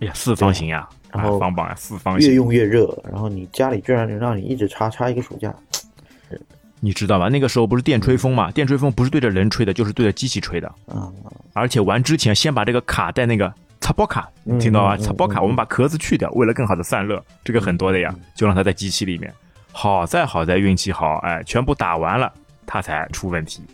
[0.00, 0.88] 哎呀，四方形呀。
[1.12, 5.52] 然后方磅四方形越用越热，然后你家里居然能让你一直插插一个暑假，
[6.78, 7.28] 你知道吧？
[7.28, 8.48] 那个时候不是电吹风嘛？
[8.52, 10.72] 电吹风不是对着人吹的，就是对着机器吹的。
[10.86, 11.12] 嗯，
[11.52, 13.52] 而且玩之前先把这个卡带那个
[13.90, 14.96] 插包卡，听到吗？
[14.96, 19.34] 擦包卡，我们把壳子去掉，为了更好的散热，这个很多的呀，就让它在机器里面。
[19.72, 22.32] 好在好在运气好，哎，全部打完了，
[22.64, 23.64] 它才出问题。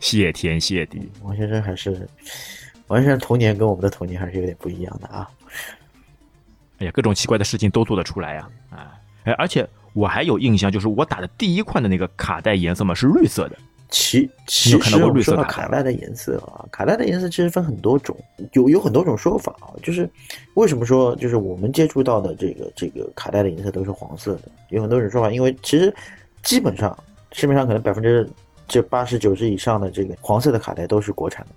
[0.00, 2.08] 谢天谢地，王先生还是
[2.86, 5.28] 王先生童年跟我们的童年还是有点不一样的啊。
[6.78, 8.48] 哎呀，各种奇怪的事情都做得出来呀！
[8.70, 13.58] 啊，哎，而且我还有印象，就是我打的第一款的那个卡带颜色嘛是绿色的。
[13.88, 18.16] 其其实我们说到卡带的颜色啊，卡带的颜色其实分很多种，
[18.52, 19.70] 有有很多种说法啊。
[19.82, 20.08] 就是
[20.54, 24.42] 为什么说就是我们接触到的这个这个卡带的颜色都是黄色的？
[24.70, 25.94] 有很多种说法，因为其实
[26.42, 26.96] 基本上
[27.32, 28.28] 市面上可能百分之
[28.66, 31.52] 这八十九十以上的这个黄色的卡带都是国产的。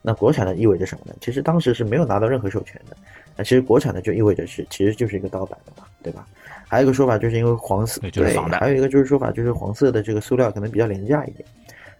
[0.00, 1.14] 那国产的意味着什么呢？
[1.20, 2.96] 其实当时是没有拿到任何授权的。
[3.36, 6.26] 那其实国产的就意味着是，其实就是一个盗版的嘛，对吧？
[6.68, 11.44] 还有一个说法就是因为黄色，对，还有一个就是说法就是黄色的这个塑料可能比较廉价一点，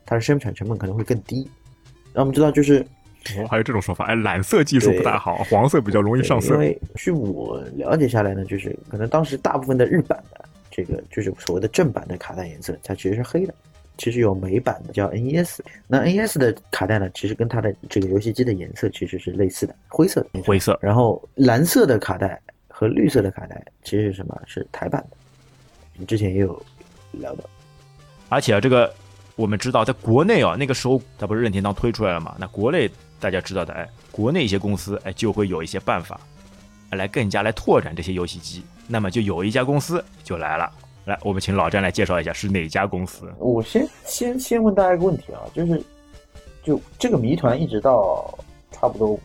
[0.06, 1.46] 它的生产成本可能会更低。
[2.14, 2.78] 那我们知道就是，
[3.36, 6.54] 哦，还有这种说法，哎，染色技术不大好，黄色比较容易上色。
[6.54, 13.52] 因为据我了解下来呢，就是可能当时大部分的日版的这个就是所谓的正版的卡带颜色，它其实是黑的。
[13.98, 20.42] 其实有美版的叫 NES，那 NES 的卡带呢，其实跟它的这个游戏机的颜色其实是类似的，灰色的。
[20.42, 20.78] 灰色。
[20.82, 22.38] 然后蓝色的卡带
[22.68, 24.38] 和绿色的卡带其实是什么？
[24.44, 25.16] 是台版的。
[25.96, 26.62] 你之前也有
[27.12, 27.44] 聊到。
[28.28, 28.92] 而且啊，这个
[29.36, 32.34] 我们知道，在国内啊，那个时候它不是任天堂推出来了嘛？
[32.38, 36.18] 那国内大家知道的，哎，国内一些公司哎就会有一些办法，
[36.92, 38.64] 来更加来拓展这些游戏机。
[38.88, 40.72] 那么就有一家公司就来了。
[41.04, 43.30] 来，我们请老詹来介绍一下是哪家公司。
[43.38, 45.82] 我先先先问大家一个问题啊，就是，
[46.64, 48.38] 就这个谜团一直到
[48.72, 49.18] 差不多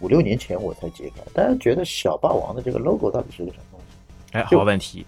[0.00, 1.22] 五六年前我才解开。
[1.34, 4.38] 大家觉得小霸王的这个 logo 到底是个什么东西？
[4.38, 5.04] 哎，好问题。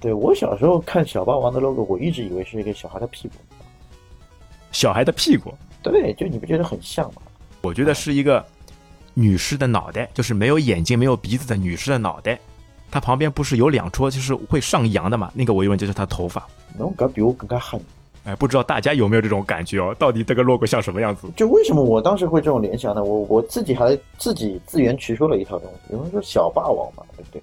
[0.00, 3.34] 对我小时候看小霸王的 logo，我一直以为是一个小孩的屁股。
[4.72, 5.52] 小孩的屁股？
[5.82, 7.22] 对，就你不觉得很像吗？
[7.60, 8.44] 我觉得是一个
[9.14, 12.38] 女士的脑袋，就是没有眼睛、没有鼻子的女士的脑袋。
[12.90, 15.30] 它旁边不是有两撮，就是会上扬的嘛？
[15.34, 16.46] 那个我以为就是她头发。
[16.78, 17.80] 那我感比我更加狠。
[18.24, 19.94] 哎，不知道大家有没有这种感觉哦？
[19.98, 21.28] 到底这个 logo 像什么样子？
[21.36, 23.02] 就为什么我当时会这种联想呢？
[23.02, 25.92] 我我自己还自己自圆其说了一套东西。
[25.94, 27.42] 有人说小霸王嘛，对不对？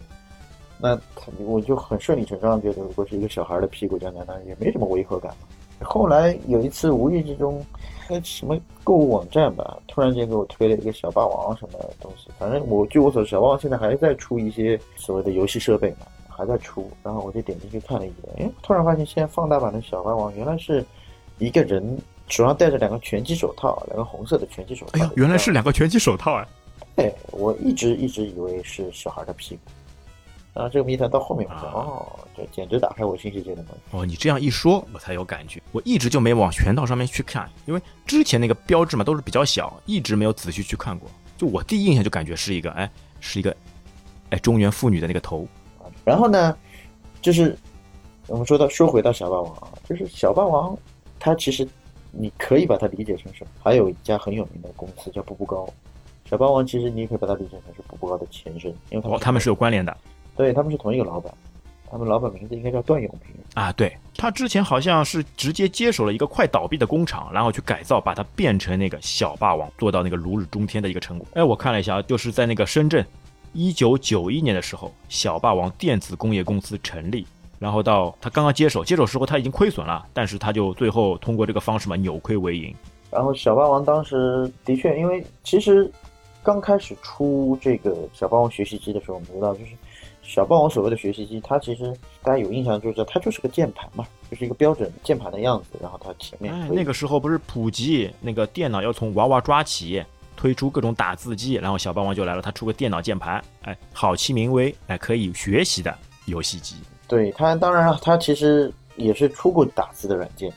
[0.78, 1.00] 那
[1.46, 5.48] 我就很顺理成章觉得，如果是一个小孩的屁股这样那也没什么违和感嘛。
[5.82, 7.64] 后来有一次无意之中。
[8.08, 16.88] 在什么购物网站吧，突然间给我推了一个小霸王什么东西，反正我据我所知，小霸王现在还在出一些所谓的游戏设备嘛，还在出。
[17.02, 20.86] 然后我就点进去看了一眼，哎，突然发现现在放大版的小霸王原来是
[21.40, 21.98] 一个人
[22.28, 25.00] 手上戴着两个拳击手套，两个红色的拳击手套。
[25.00, 26.48] 哎呀，原来是两个拳击手套啊！
[26.98, 29.72] 哎，我一直一直以为是小孩的屁股。
[30.56, 33.68] 啊，这个谜团到后面哦，这简直打开我新世界的门。
[33.92, 35.62] 哦，你这样一说，我才有感觉。
[35.74, 41.10] 我一直就没往全套上面去看，因为之前那个标志嘛都是比较小，一直没有仔细去看过。
[41.38, 42.90] 就我第一印象就感觉是一个，哎，
[43.20, 43.54] 是一个，
[44.30, 45.46] 哎，中原妇女的那个头。
[46.06, 46.58] 然后呢，
[47.22, 47.58] 就是
[48.28, 50.78] 我们说到说回到小霸王啊，就是小霸王，
[51.20, 51.68] 它其实
[52.12, 53.50] 你可以把它理解成什么？
[53.62, 55.68] 还有一家很有名的公司叫步步高，
[56.30, 59.98] 小霸王其实你也可以把它理解成是步步高的前身，因为哦，他们是有关联的。
[60.36, 61.34] 对他们是同一个老板，
[61.90, 63.72] 他们老板名字应该叫段永平啊。
[63.74, 71.28] 对他之前好像是直接接手了一个快倒闭的工厂，然后去改造，把它变成那个小霸王，做到那个如日中天的一个成果。
[71.34, 73.06] 哎，我看了一下，就是在那个深圳，
[73.54, 77.26] 一九九一年的时候，小霸王电子工业公司成立。
[77.58, 82.76] 然后到他刚刚接手，接手时候他已经亏损了，但是他就最后通过这个方式嘛，扭亏为盈。
[83.10, 85.90] 然后小霸王当时的确，因为其实
[86.44, 89.72] 刚开始出这个小霸王学习机的时候，我们知道就是
[90.26, 95.78] 小霸王所谓的学习机，它其实大家有印象就是它就是个键盘嘛，就是一个标准键盘的样子。
[95.82, 100.04] 然后它前面那个时候不是普及那个电脑要从娃娃抓起，
[100.36, 105.96] 推出各种打字机，然后小霸王就来了，它出个电脑键盘，哎，好其名为哎可以学习的
[106.26, 106.76] 游戏机。
[107.08, 110.52] 对它，当然了，它其实也是出过打字的软件，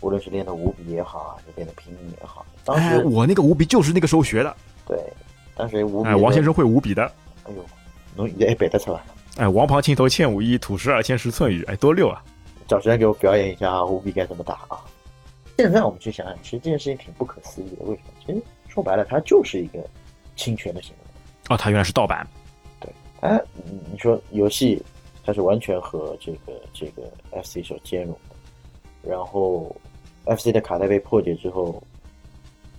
[0.00, 2.44] 无论是练的五笔也好，还是练的拼音也好。
[2.64, 4.56] 当时我那个五笔就是那个时候学的。
[4.86, 4.98] 对，
[5.54, 6.08] 当时五笔。
[6.08, 7.04] 哎，王先生会五笔的。
[7.44, 7.64] 哎呦，
[8.16, 9.00] 侬现在背得出来？
[9.36, 12.22] 哎，王旁青头欠五一，土石二千十寸雨，哎，多六啊！
[12.68, 14.84] 找时间给我表演一下啊，五笔该怎么打啊？
[15.56, 17.84] 现在我们去想想，其实这件事情挺不可思议的。
[17.84, 18.12] 为什么？
[18.26, 19.78] 其实说白了，它就是一个
[20.36, 21.54] 侵权的行为。
[21.54, 22.26] 哦，它原来是盗版。
[22.80, 22.90] 对，
[23.20, 23.40] 哎，
[23.90, 24.82] 你说游戏。
[25.24, 27.04] 它是完全和这个这个
[27.44, 29.72] FC 所兼容的，然后
[30.24, 31.80] FC 的卡带被破解之后，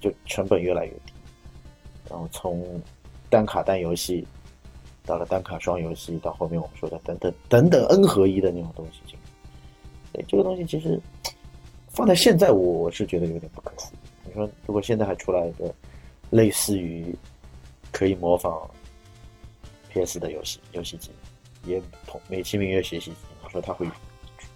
[0.02, 1.14] 就成本越来越低，
[2.10, 2.62] 然后从
[3.30, 4.28] 单卡单游戏
[5.06, 9.18] 到了单卡双游戏，到后面我们说的等等等等 N 合一的那种东西，进
[10.12, 11.00] 对这个东西其实
[11.90, 13.98] 放在现在，我是觉得有点不可思议。
[14.26, 15.74] 你说如果现在还出来一个
[16.30, 17.16] 类似于
[17.92, 18.70] 可以模仿
[19.90, 21.12] PS 的游戏游戏机？
[21.66, 23.88] 也同美其名曰学习机，你说它会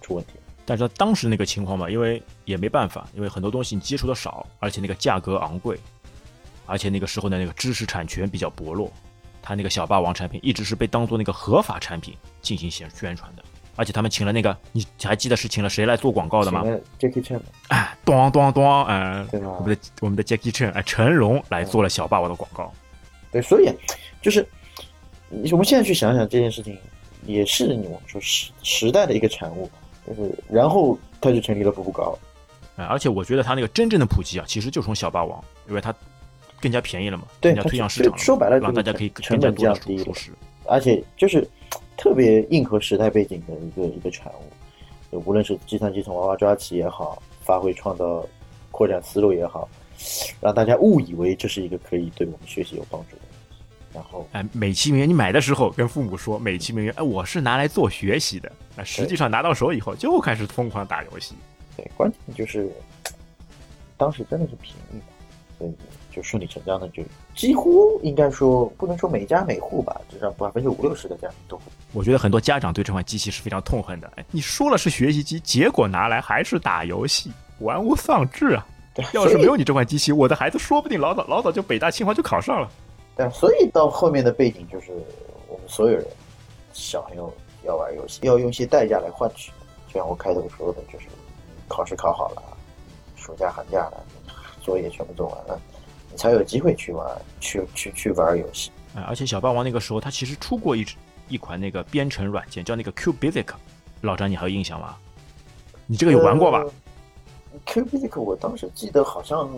[0.02, 0.32] 出问题，
[0.66, 5.78] 但是当时那个情况嘛，因为也没办法，因为很多东西你接触的少，而且那个价格昂贵，
[6.66, 8.92] 而且那个时候的那个知识产权比较薄弱，
[9.48, 13.42] 他那个小霸王产品一直是被当做那个合法产品进行宣宣传的，
[13.76, 16.62] 而且他们请了那个，你还记得是请了谁来做广告的吗
[17.00, 22.70] ？Jackie Chan，哎，咚咚咚，哎，对我们的我们的 Jackie Chan，哎，成龙来做了小霸王的广告，
[23.32, 23.72] 对，所以
[24.20, 24.46] 就是
[25.50, 26.76] 我们现在去想想这件事情。
[27.24, 29.68] 也是你我们说时时代的一个产物，
[30.06, 32.16] 就是然后他就成立了步步高，
[32.76, 35.94] 哎，而且我觉得他那个真正的普及啊，其实就从小霸王，因为它
[36.60, 40.14] 更加便宜了嘛，更加推向市场，说白了让大家可以成本降低了，
[40.66, 41.48] 而且就是
[41.96, 48.26] 特别硬核时代背景的一个一个产物，就无论是计算机从娃娃抓起也好，发挥创造
[48.70, 49.68] 扩展思路也好，
[50.40, 53.22] 让大家误以为这是一个可以对我们学习有帮助的。
[53.94, 58.52] 然后，哎，美其名曰你买的时候跟父母说美其名曰，哎，我是拿来做学习的。
[58.76, 61.34] 那实际上拿到手以后就开始疯狂打游戏。
[61.74, 62.70] 对，关键就是
[63.96, 65.02] 当时真的是便宜嘛，
[65.58, 65.72] 所以
[66.18, 67.00] 就顺理成章的就
[67.36, 71.62] 几乎应该说不能说每家每户吧，至少百分之五六十的家庭都会。
[71.92, 74.10] 我觉得很多家长对这款机器是非常痛恨的。
[74.16, 78.66] 哎，你说了是学习机，结果拿来还是打游戏，玩物丧志啊！
[79.14, 82.68] 要是没有你这款机器，我的孩子说不定老早老早就北大清华就考上了。
[83.16, 84.90] 对，所以到后面的背景就是
[85.46, 86.04] 我们所有人
[86.72, 87.32] 小朋友
[87.64, 89.52] 要玩游戏，要用一些代价来换取。
[89.86, 91.06] 就像我开头说的，就是
[91.68, 92.42] 考试考好了，
[93.14, 94.04] 暑假寒假了，
[94.60, 95.77] 作业全部做完了，你
[96.18, 97.06] 才有机会去玩，
[97.40, 98.70] 去去去玩游戏。
[98.94, 100.84] 哎，而且小霸王那个时候他其实出过一
[101.28, 103.46] 一款那个编程软件，叫那个 Q Basic。
[104.02, 104.96] 老张，你还有印象吗？
[105.86, 106.64] 你这个有玩过吧
[107.64, 109.50] ？Q Basic 我当时记得好像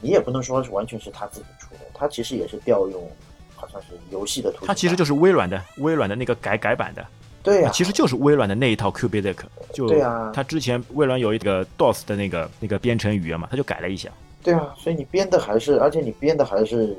[0.00, 1.74] 你也不能说是完全是他自己出。
[1.74, 3.10] 的，他其实也是调用，
[3.54, 4.66] 好像是游戏的图。
[4.66, 7.06] 它其实就是微软的微软的那个改改版的。
[7.42, 9.36] 对呀，其实就是微软的那一套 Q Basic。
[9.72, 14.10] 就对啊，他之前微软有一个 DOS 的那个那个编程语言嘛，他就改了一下。
[14.42, 16.96] 对啊，所以你编的还是，而且你编的还是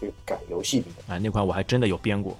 [0.00, 1.14] 就改游戏里的。
[1.14, 2.36] 哎，那款我还真的有编过。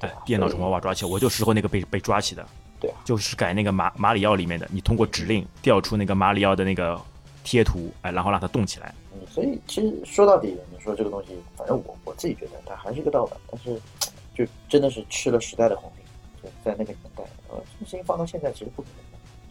[0.00, 2.46] 对，电脑从娃娃抓起，我就时候那个被被抓起的。
[2.80, 7.00] 对啊，就是改那个马马里奥里面的，你通过指令调出那个马里奥的那个
[7.42, 8.94] 贴图，哎，然后让它动起来。
[9.12, 13.78] 嗯所以其实说到底，你说这个东西，反正我我自己觉得它还是一个盗版，但是
[14.34, 16.02] 就真的是吃了时代的红利。
[16.42, 18.88] 就在那个年代，呃，这个事情放到现在其实不可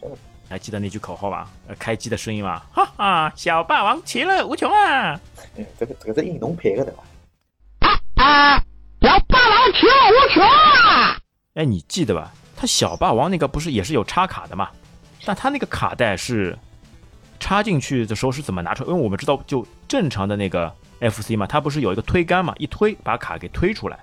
[0.00, 0.16] 真的。
[0.48, 1.50] 还记得那句口号吧？
[1.66, 2.66] 呃，开机的声音吧？
[2.72, 5.20] 哈哈，小霸王其乐无穷啊！
[5.78, 7.02] 这个这个是应农配的对吧？
[8.16, 8.58] 啊，
[9.00, 11.18] 小霸王其乐无穷啊！
[11.54, 12.32] 哎，你记得吧？
[12.56, 14.68] 他小霸王那个不是也是有插卡的嘛？
[15.24, 16.56] 但他那个卡带是。
[17.40, 18.90] 插进去的时候是怎么拿出来？
[18.90, 23.96] 因为我们知道，就正常的那个 FC 嘛，它不是有一个推杆嘛，一推把卡给推出来，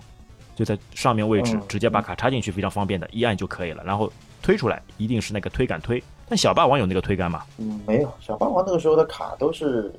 [0.56, 3.84] 就在上面位置直接把卡插进去，非常方便的，一按就可以了。
[3.84, 4.10] 然后
[4.42, 6.02] 推出来一定是那个推杆推。
[6.28, 7.44] 但小霸王有那个推杆吗？
[7.58, 8.12] 嗯，没有。
[8.20, 9.94] 小霸王那个时候的卡都是，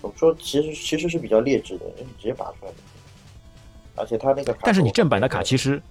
[0.00, 2.76] 我们说其实其实是比较劣质的，你直接拔出来的。
[3.96, 5.82] 而且它那个，但是你正版的卡其实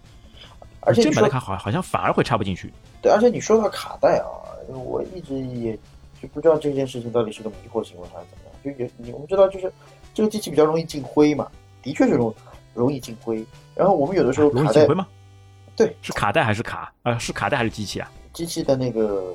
[0.80, 2.74] 而且正版的卡好好像反而会插不进去。
[3.02, 4.26] 对，而且你说到卡带啊，
[4.70, 5.78] 我一直也
[6.22, 8.54] 就不知道这件事情到底是个迷惑行为还是怎么样。
[8.64, 9.72] 就也你我们知道，就是
[10.14, 11.47] 这个机器比较容易进灰嘛，
[11.84, 12.34] 的确是容
[12.74, 13.45] 容易进灰。
[13.76, 15.08] 然后我们有的时候卡带容易进灰吗？
[15.76, 16.91] 对，是卡带还是卡？
[17.04, 18.12] 啊、是卡带还是机器啊？
[18.34, 19.34] 机器的那个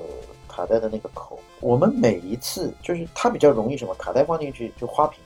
[0.49, 5.21] 卡带的那个口，我们每一次就是它比较容易什么，卡带放进去就花屏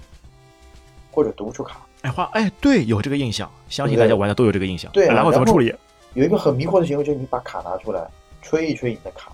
[1.11, 1.81] 或者读不出卡。
[2.03, 4.91] 哎花哎，对，有这个印象，相信大家玩的都有这个印象。
[4.93, 5.75] 对啊然后怎么处理？
[6.14, 8.05] 有一个很迷惑的行为，就是你把卡拿出来，
[8.43, 9.31] 吹一吹你的卡，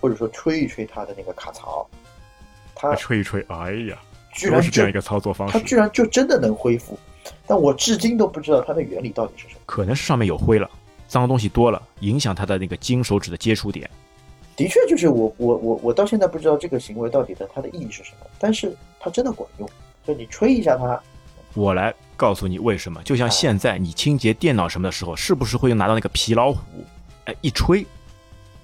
[0.00, 1.88] 或者说吹一吹它的那个卡槽，
[2.74, 3.96] 它吹一吹，哎呀，
[4.34, 5.58] 居然是这样一个操作方式。
[5.58, 6.98] 它居然就真的能恢复，
[7.46, 9.60] 但我至今都不知道它的原理到底是什么。
[9.64, 10.68] 可能是上面有灰了，
[11.08, 13.90] 脏东西多了，影响它的那个金手指的接触点。
[14.54, 19.70] 的确，就是我我我我到现在不知道这个行为到底的它的意义是什么，但是它真的管用，
[20.04, 21.00] 就你吹一下它，
[21.54, 23.00] 我来告诉你为什么。
[23.04, 26.60] 就像啊现在你清洁电脑什么的时候，是不是会拿到那个皮老虎，
[27.26, 27.86] 哎，一吹，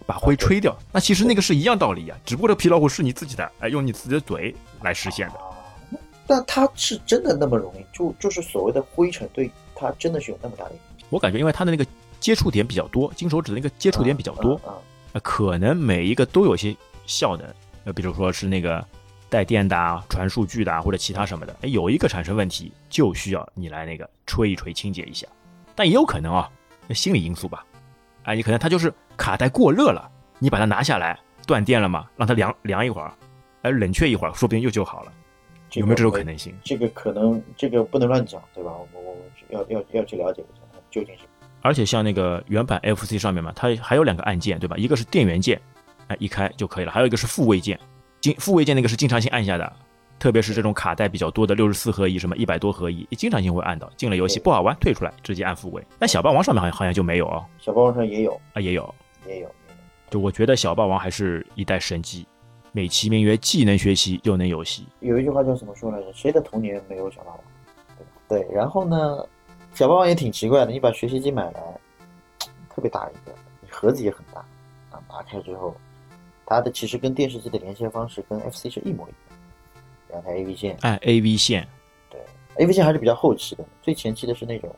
[0.05, 0.76] 把灰吹掉？
[0.92, 5.34] 那其实那个是一样道理呀、只不过这皮老虎是你自己的，哎，用你自己的嘴来实现的。
[5.34, 7.97] 啊，但它是真的那么容易？
[7.97, 11.07] 就就是所谓的灰尘对它真的是有那么大的影响？
[11.11, 11.86] 我感觉因为它的那个
[12.25, 14.81] 接触点比较多，金手指的那个接触点比较多，啊，
[15.12, 17.47] 呃可能每一个都有些效能，
[17.85, 18.83] 呃，比如说是那个
[19.29, 25.27] 带电的啊、传数据的啊，或者其他什么的，哎，有一个产生问题，就需要你来那个吹一吹清洁一下。
[25.75, 26.51] 但也有可能啊，
[26.95, 27.62] 心理因素吧，
[28.22, 33.12] 哎，你可能它就是卡带过热了，你把它拿下来，断电了嘛，让它凉凉一会儿，
[33.61, 35.12] 哎，冷却一会儿，说不定又就好了，
[35.68, 36.57] 这个有没有这种可能性？
[36.64, 38.72] 这个可能这个不能乱讲，对吧？
[38.72, 41.25] 我们我们要要要去了解一下它究竟是
[41.64, 44.76] 而且像那个原版 FC 上面嘛，它还有两个按键，对吧？
[44.76, 45.58] 一个是电源键，
[46.08, 47.80] 哎，一开就可以了；还有一个是复位键，
[48.20, 49.72] 经复位键那个是经常性按下的，
[50.18, 53.90] 特别是这种卡带比较多的六十四合一、什么一百多合一，经常性会按到。
[53.96, 55.82] 进了游戏不好玩，退出来直接按复位。
[55.98, 58.94] 但小霸王上面好像好像就没有哦，小霸王上也有啊也有。
[59.26, 59.50] 也有。
[60.10, 62.26] 就我觉得小霸王还是一代神机，
[62.72, 64.86] 美其名曰既能学习又能游戏。
[65.00, 66.12] 有一句话叫怎么说来着？
[66.12, 67.40] 谁的童年没有小霸王？
[68.28, 69.24] 对，然后呢，
[69.75, 71.61] 小霸王也挺奇怪的，你把学习机买来，
[72.70, 73.35] 特别大一个，
[73.68, 74.41] 盒子也很大
[74.91, 75.75] 啊，打开之后，
[76.47, 79.41] 它的其实跟电视机的连接方式跟 FC 是一模一样，
[80.11, 81.66] 两台 AV 线，哎，AV 线，
[82.09, 82.20] 对
[82.57, 84.72] ，AV 线还是比较后期的，最前期的是那种，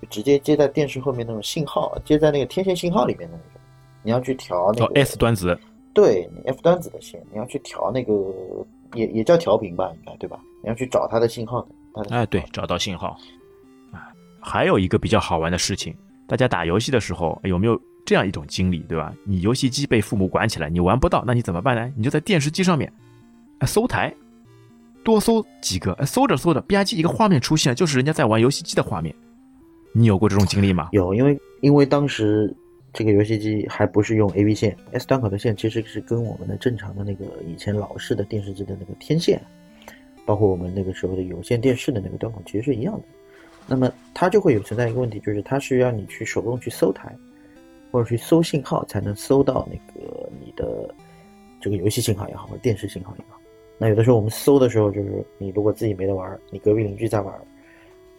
[0.00, 3.60] 就直接接在电视后面那种信号，接在那个天线信号里面的那种，
[4.04, 5.58] 你要去调那哦个 S 端子，
[5.92, 8.12] 对你 F 端子的线，你要去调那个，
[8.94, 10.38] 也也叫调频吧，应该对吧？
[10.62, 13.18] 你要去找它的信号的，它的信号哎，对，找到信号。
[14.42, 15.94] 还有一个比较好玩的事情，
[16.26, 19.14] 大家打游戏的时候有没有这样一种经历，对吧？
[19.24, 21.92] 你游戏机被父母管起来，你玩不到，那你怎么办呢？
[21.96, 22.92] 你就在电视机上面，
[23.60, 24.12] 哎，搜台，
[25.04, 29.14] 多搜几个，哎，搜着搜着吧唧一个画面出现，就是人家在玩游戏机的画面。
[29.94, 30.88] 你有过这种经历吗？
[30.92, 32.52] 有，因为因为当时
[32.92, 39.40] 这个游戏机还不是用 AV 线，S 端口的线其实是跟我们的正常的那个以前老式的电视机的那个天线，
[40.24, 43.02] 包括我们那个时候的有线电视的那个端口其实是一样的。
[43.66, 47.14] 那么它就会有存在一个问题，就是它是要你去手动去搜台，
[47.90, 50.94] 或者去搜信号，才能搜到那个你的
[51.60, 53.38] 这个游戏信号也好，或者电视信号也好。
[53.78, 57.34] 那有的时候我们搜的时候，就是你如果自己没得玩，你隔壁邻居在玩，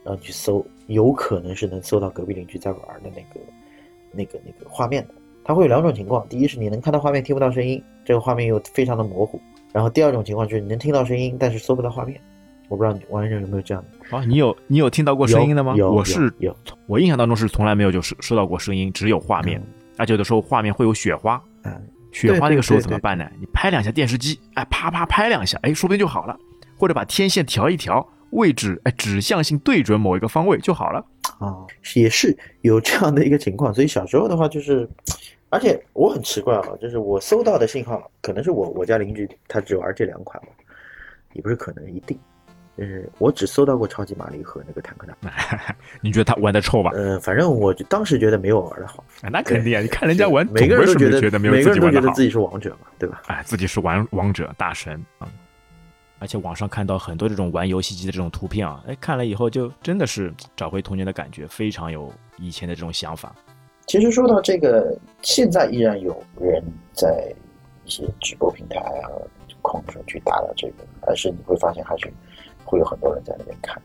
[0.03, 3.39] 然后你去搜，有可能是能搜到隔壁邻居在玩的那个、
[4.11, 5.13] 那个、那个画面的。
[5.45, 9.37] 它会有两种情况，第一是你能看到画面，听不到声音，这个画面又非常的模糊；
[9.73, 12.19] 然后第二种情况就是你能听到声音，但是搜不到画面。
[12.73, 14.17] 我不知道你玩家有没有这样的？
[14.17, 15.75] 啊，你有你有听到过声音的吗？
[15.75, 16.55] 有，有我是有，
[16.87, 19.61] 我印象当中是从来没有就是收到过声音，只有画面。
[19.95, 23.29] 而且有的时候画面会有雪花，嗯，雪花那个时候怎么办呢？
[23.39, 26.35] 你拍两下电视机，哎，啪啪拍两下，哎，说不定就好了。
[26.75, 31.05] 或者把天线调一调，位置哎指向性对准某一个方位就好了。
[31.37, 31.61] 啊，
[31.93, 33.71] 也是有这样的一个情况。
[33.71, 34.89] 所以小时候的话，就是，
[35.49, 40.49] 而且我很奇怪啊，就是我搜到的信号，可能是我我家邻居他只玩这两款嘛，
[41.33, 42.17] 也不是可能一定，
[42.77, 45.15] 就是我只搜到过超级玛丽和那个坦克大。
[46.01, 46.91] 你觉得他玩的臭吧？
[46.93, 49.81] 呃，反正我就当时觉得没有我玩的好，啊那肯定啊！
[49.81, 52.23] 你看人家玩，每个人都总归是觉得没觉得没有每个人都自己玩的好觉得自。
[52.23, 53.21] 己是王者嘛，对吧？
[53.27, 55.27] 哎，自己是玩王者大神啊、嗯
[56.19, 63.35] 而且网上看到很多这种玩游戏机的这种图片啊，哎，看了以后就真的是找回童年的感觉，非常有以前的这种想法。
[63.87, 66.63] 其实说到这个，现在依然有人
[66.93, 67.29] 在
[67.83, 69.11] 一些直播平台啊、
[69.61, 72.09] 空上去打打这个，但是你会发现还是
[72.73, 73.79] 会有很多人在那边看，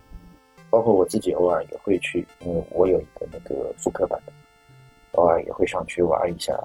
[0.71, 4.33] 包括我自己偶尔也会去，因为我有一个那个复刻版的，
[5.13, 6.59] 偶尔也会上去玩一下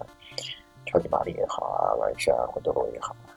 [0.85, 3.35] 超级玛丽也好啊，玩一下魂斗罗也好啊。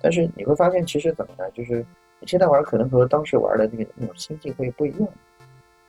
[0.00, 1.48] 但是你会发现，其实怎么呢？
[1.52, 1.86] 就是
[2.18, 5.08] 你现在玩可能和当时玩的那个那种心境会不一样。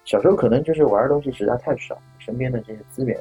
[0.06, 3.20] 小时候可能就是玩的东西实在太少，身边的这些资源，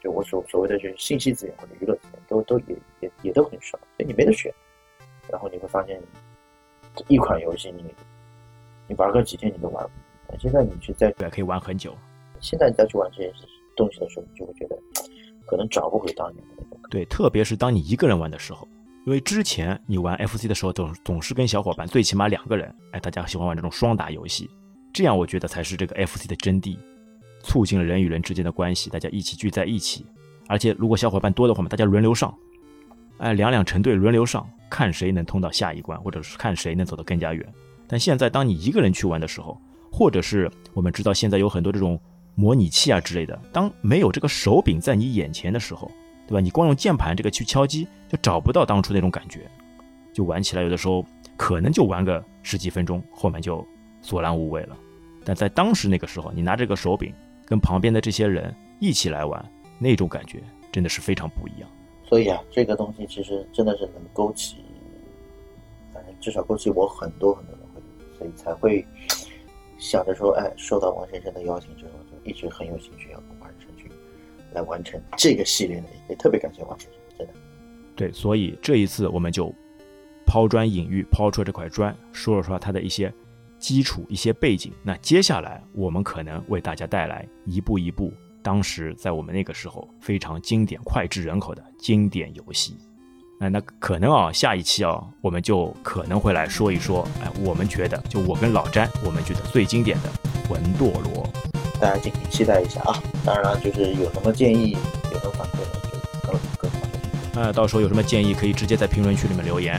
[0.00, 4.54] 就我所所谓的就是信息资源或者娱乐资源，都都也也也都很少，所以你没得选。
[5.28, 6.00] 然后你会发现，
[7.06, 7.84] 一款游戏你
[8.88, 10.40] 你玩个几天你都玩不完。
[10.40, 11.94] 现在你去再对，可以玩很久。
[12.40, 13.32] 现在你再去玩这些
[13.76, 14.76] 东西的时候，你就会觉得
[15.46, 16.88] 可能找不回当年的那种感觉。
[16.90, 18.66] 对，特别是当你一个人玩的时候，
[19.06, 24.50] 因为之前你玩 FC 的时候总总是跟小伙伴，最起码两个人，哎，大家喜欢玩这种双打游戏，
[24.92, 26.76] 这样我觉得才是这个 FC 的真谛，
[27.42, 30.04] 促进了人与人之间的关系，大家一起聚在一起，
[30.48, 32.36] 而且如果小伙伴多的话嘛，大家轮流上，
[33.18, 37.46] 哎，两两成对轮流上，看谁能通到下一关，或者是看谁能走得更加远。
[37.86, 39.60] 但现在当你一个人去玩的时候，
[39.90, 41.98] 或者是我们知道现在有很多这种
[42.34, 45.90] 模拟器啊之类的，当没有这个手柄在你眼前的时候，
[46.26, 46.40] 对吧？
[46.40, 49.40] 你光用键盘这个去敲击，就找不到当初那种感觉，
[50.12, 51.04] 就玩起来有的时候
[51.36, 53.66] 可能就玩个十几分钟，后面就
[54.00, 54.76] 索然无味了。
[55.24, 57.12] 但在当时那个时候，你拿这个手柄
[57.44, 59.44] 跟旁边的这些人一起来玩，
[59.78, 60.40] 那种感觉
[60.70, 61.68] 真的是非常不一样。
[62.08, 64.56] 所以啊，这个东西其实真的是能勾起，
[65.92, 68.86] 反正至少勾起我很多很多的回忆，所以才会
[69.78, 73.90] 想着说，哎，受到王先生的邀请之后，就一直很有兴趣要跟王先生去
[74.52, 77.34] 来完成这个系列的，也特别感谢王先生，真的。
[77.94, 79.54] 对，所以这一次我们就
[80.24, 83.12] 抛砖引玉，抛出这块砖，说了说它的一些
[83.58, 84.72] 基础、一些背景。
[84.82, 88.12] 那接下来我们可能为大家带来一步一步，
[88.48, 92.78] 当时在我们那个时候非常经典、脍炙人口的经典游戏。
[93.38, 100.08] 那那可能啊，下一期啊，我们就可能会来说一说，哎，我们觉得就我跟老詹，我们觉得最经典的
[100.48, 101.22] 《魂斗罗》。
[101.78, 103.02] 大家敬请期待一下啊！
[103.22, 104.78] 当然了，就是有什么建议、
[105.12, 106.68] 有什么反馈呢，就告诉各
[107.42, 109.78] 位到时候有什么建议，可以直接在评论区里面留言。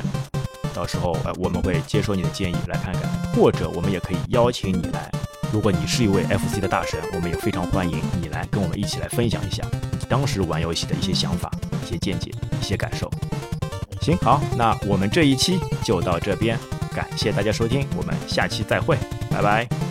[0.76, 5.11] 到时候，呃，我们会接受你的建议来看看，或者我们也可以邀请你来。
[5.51, 9.63] 如果你是一位 FC 的大神，我们也非常欢迎你来跟我们一起来分享一下
[10.07, 11.51] 当时玩游戏的一些想法、
[11.83, 12.31] 一些见解、
[12.61, 13.09] 一些感受。
[14.01, 16.57] 行，好，那我们这一期就到这边，
[16.93, 18.97] 感谢大家收听，我们下期再会，
[19.29, 19.88] 拜拜。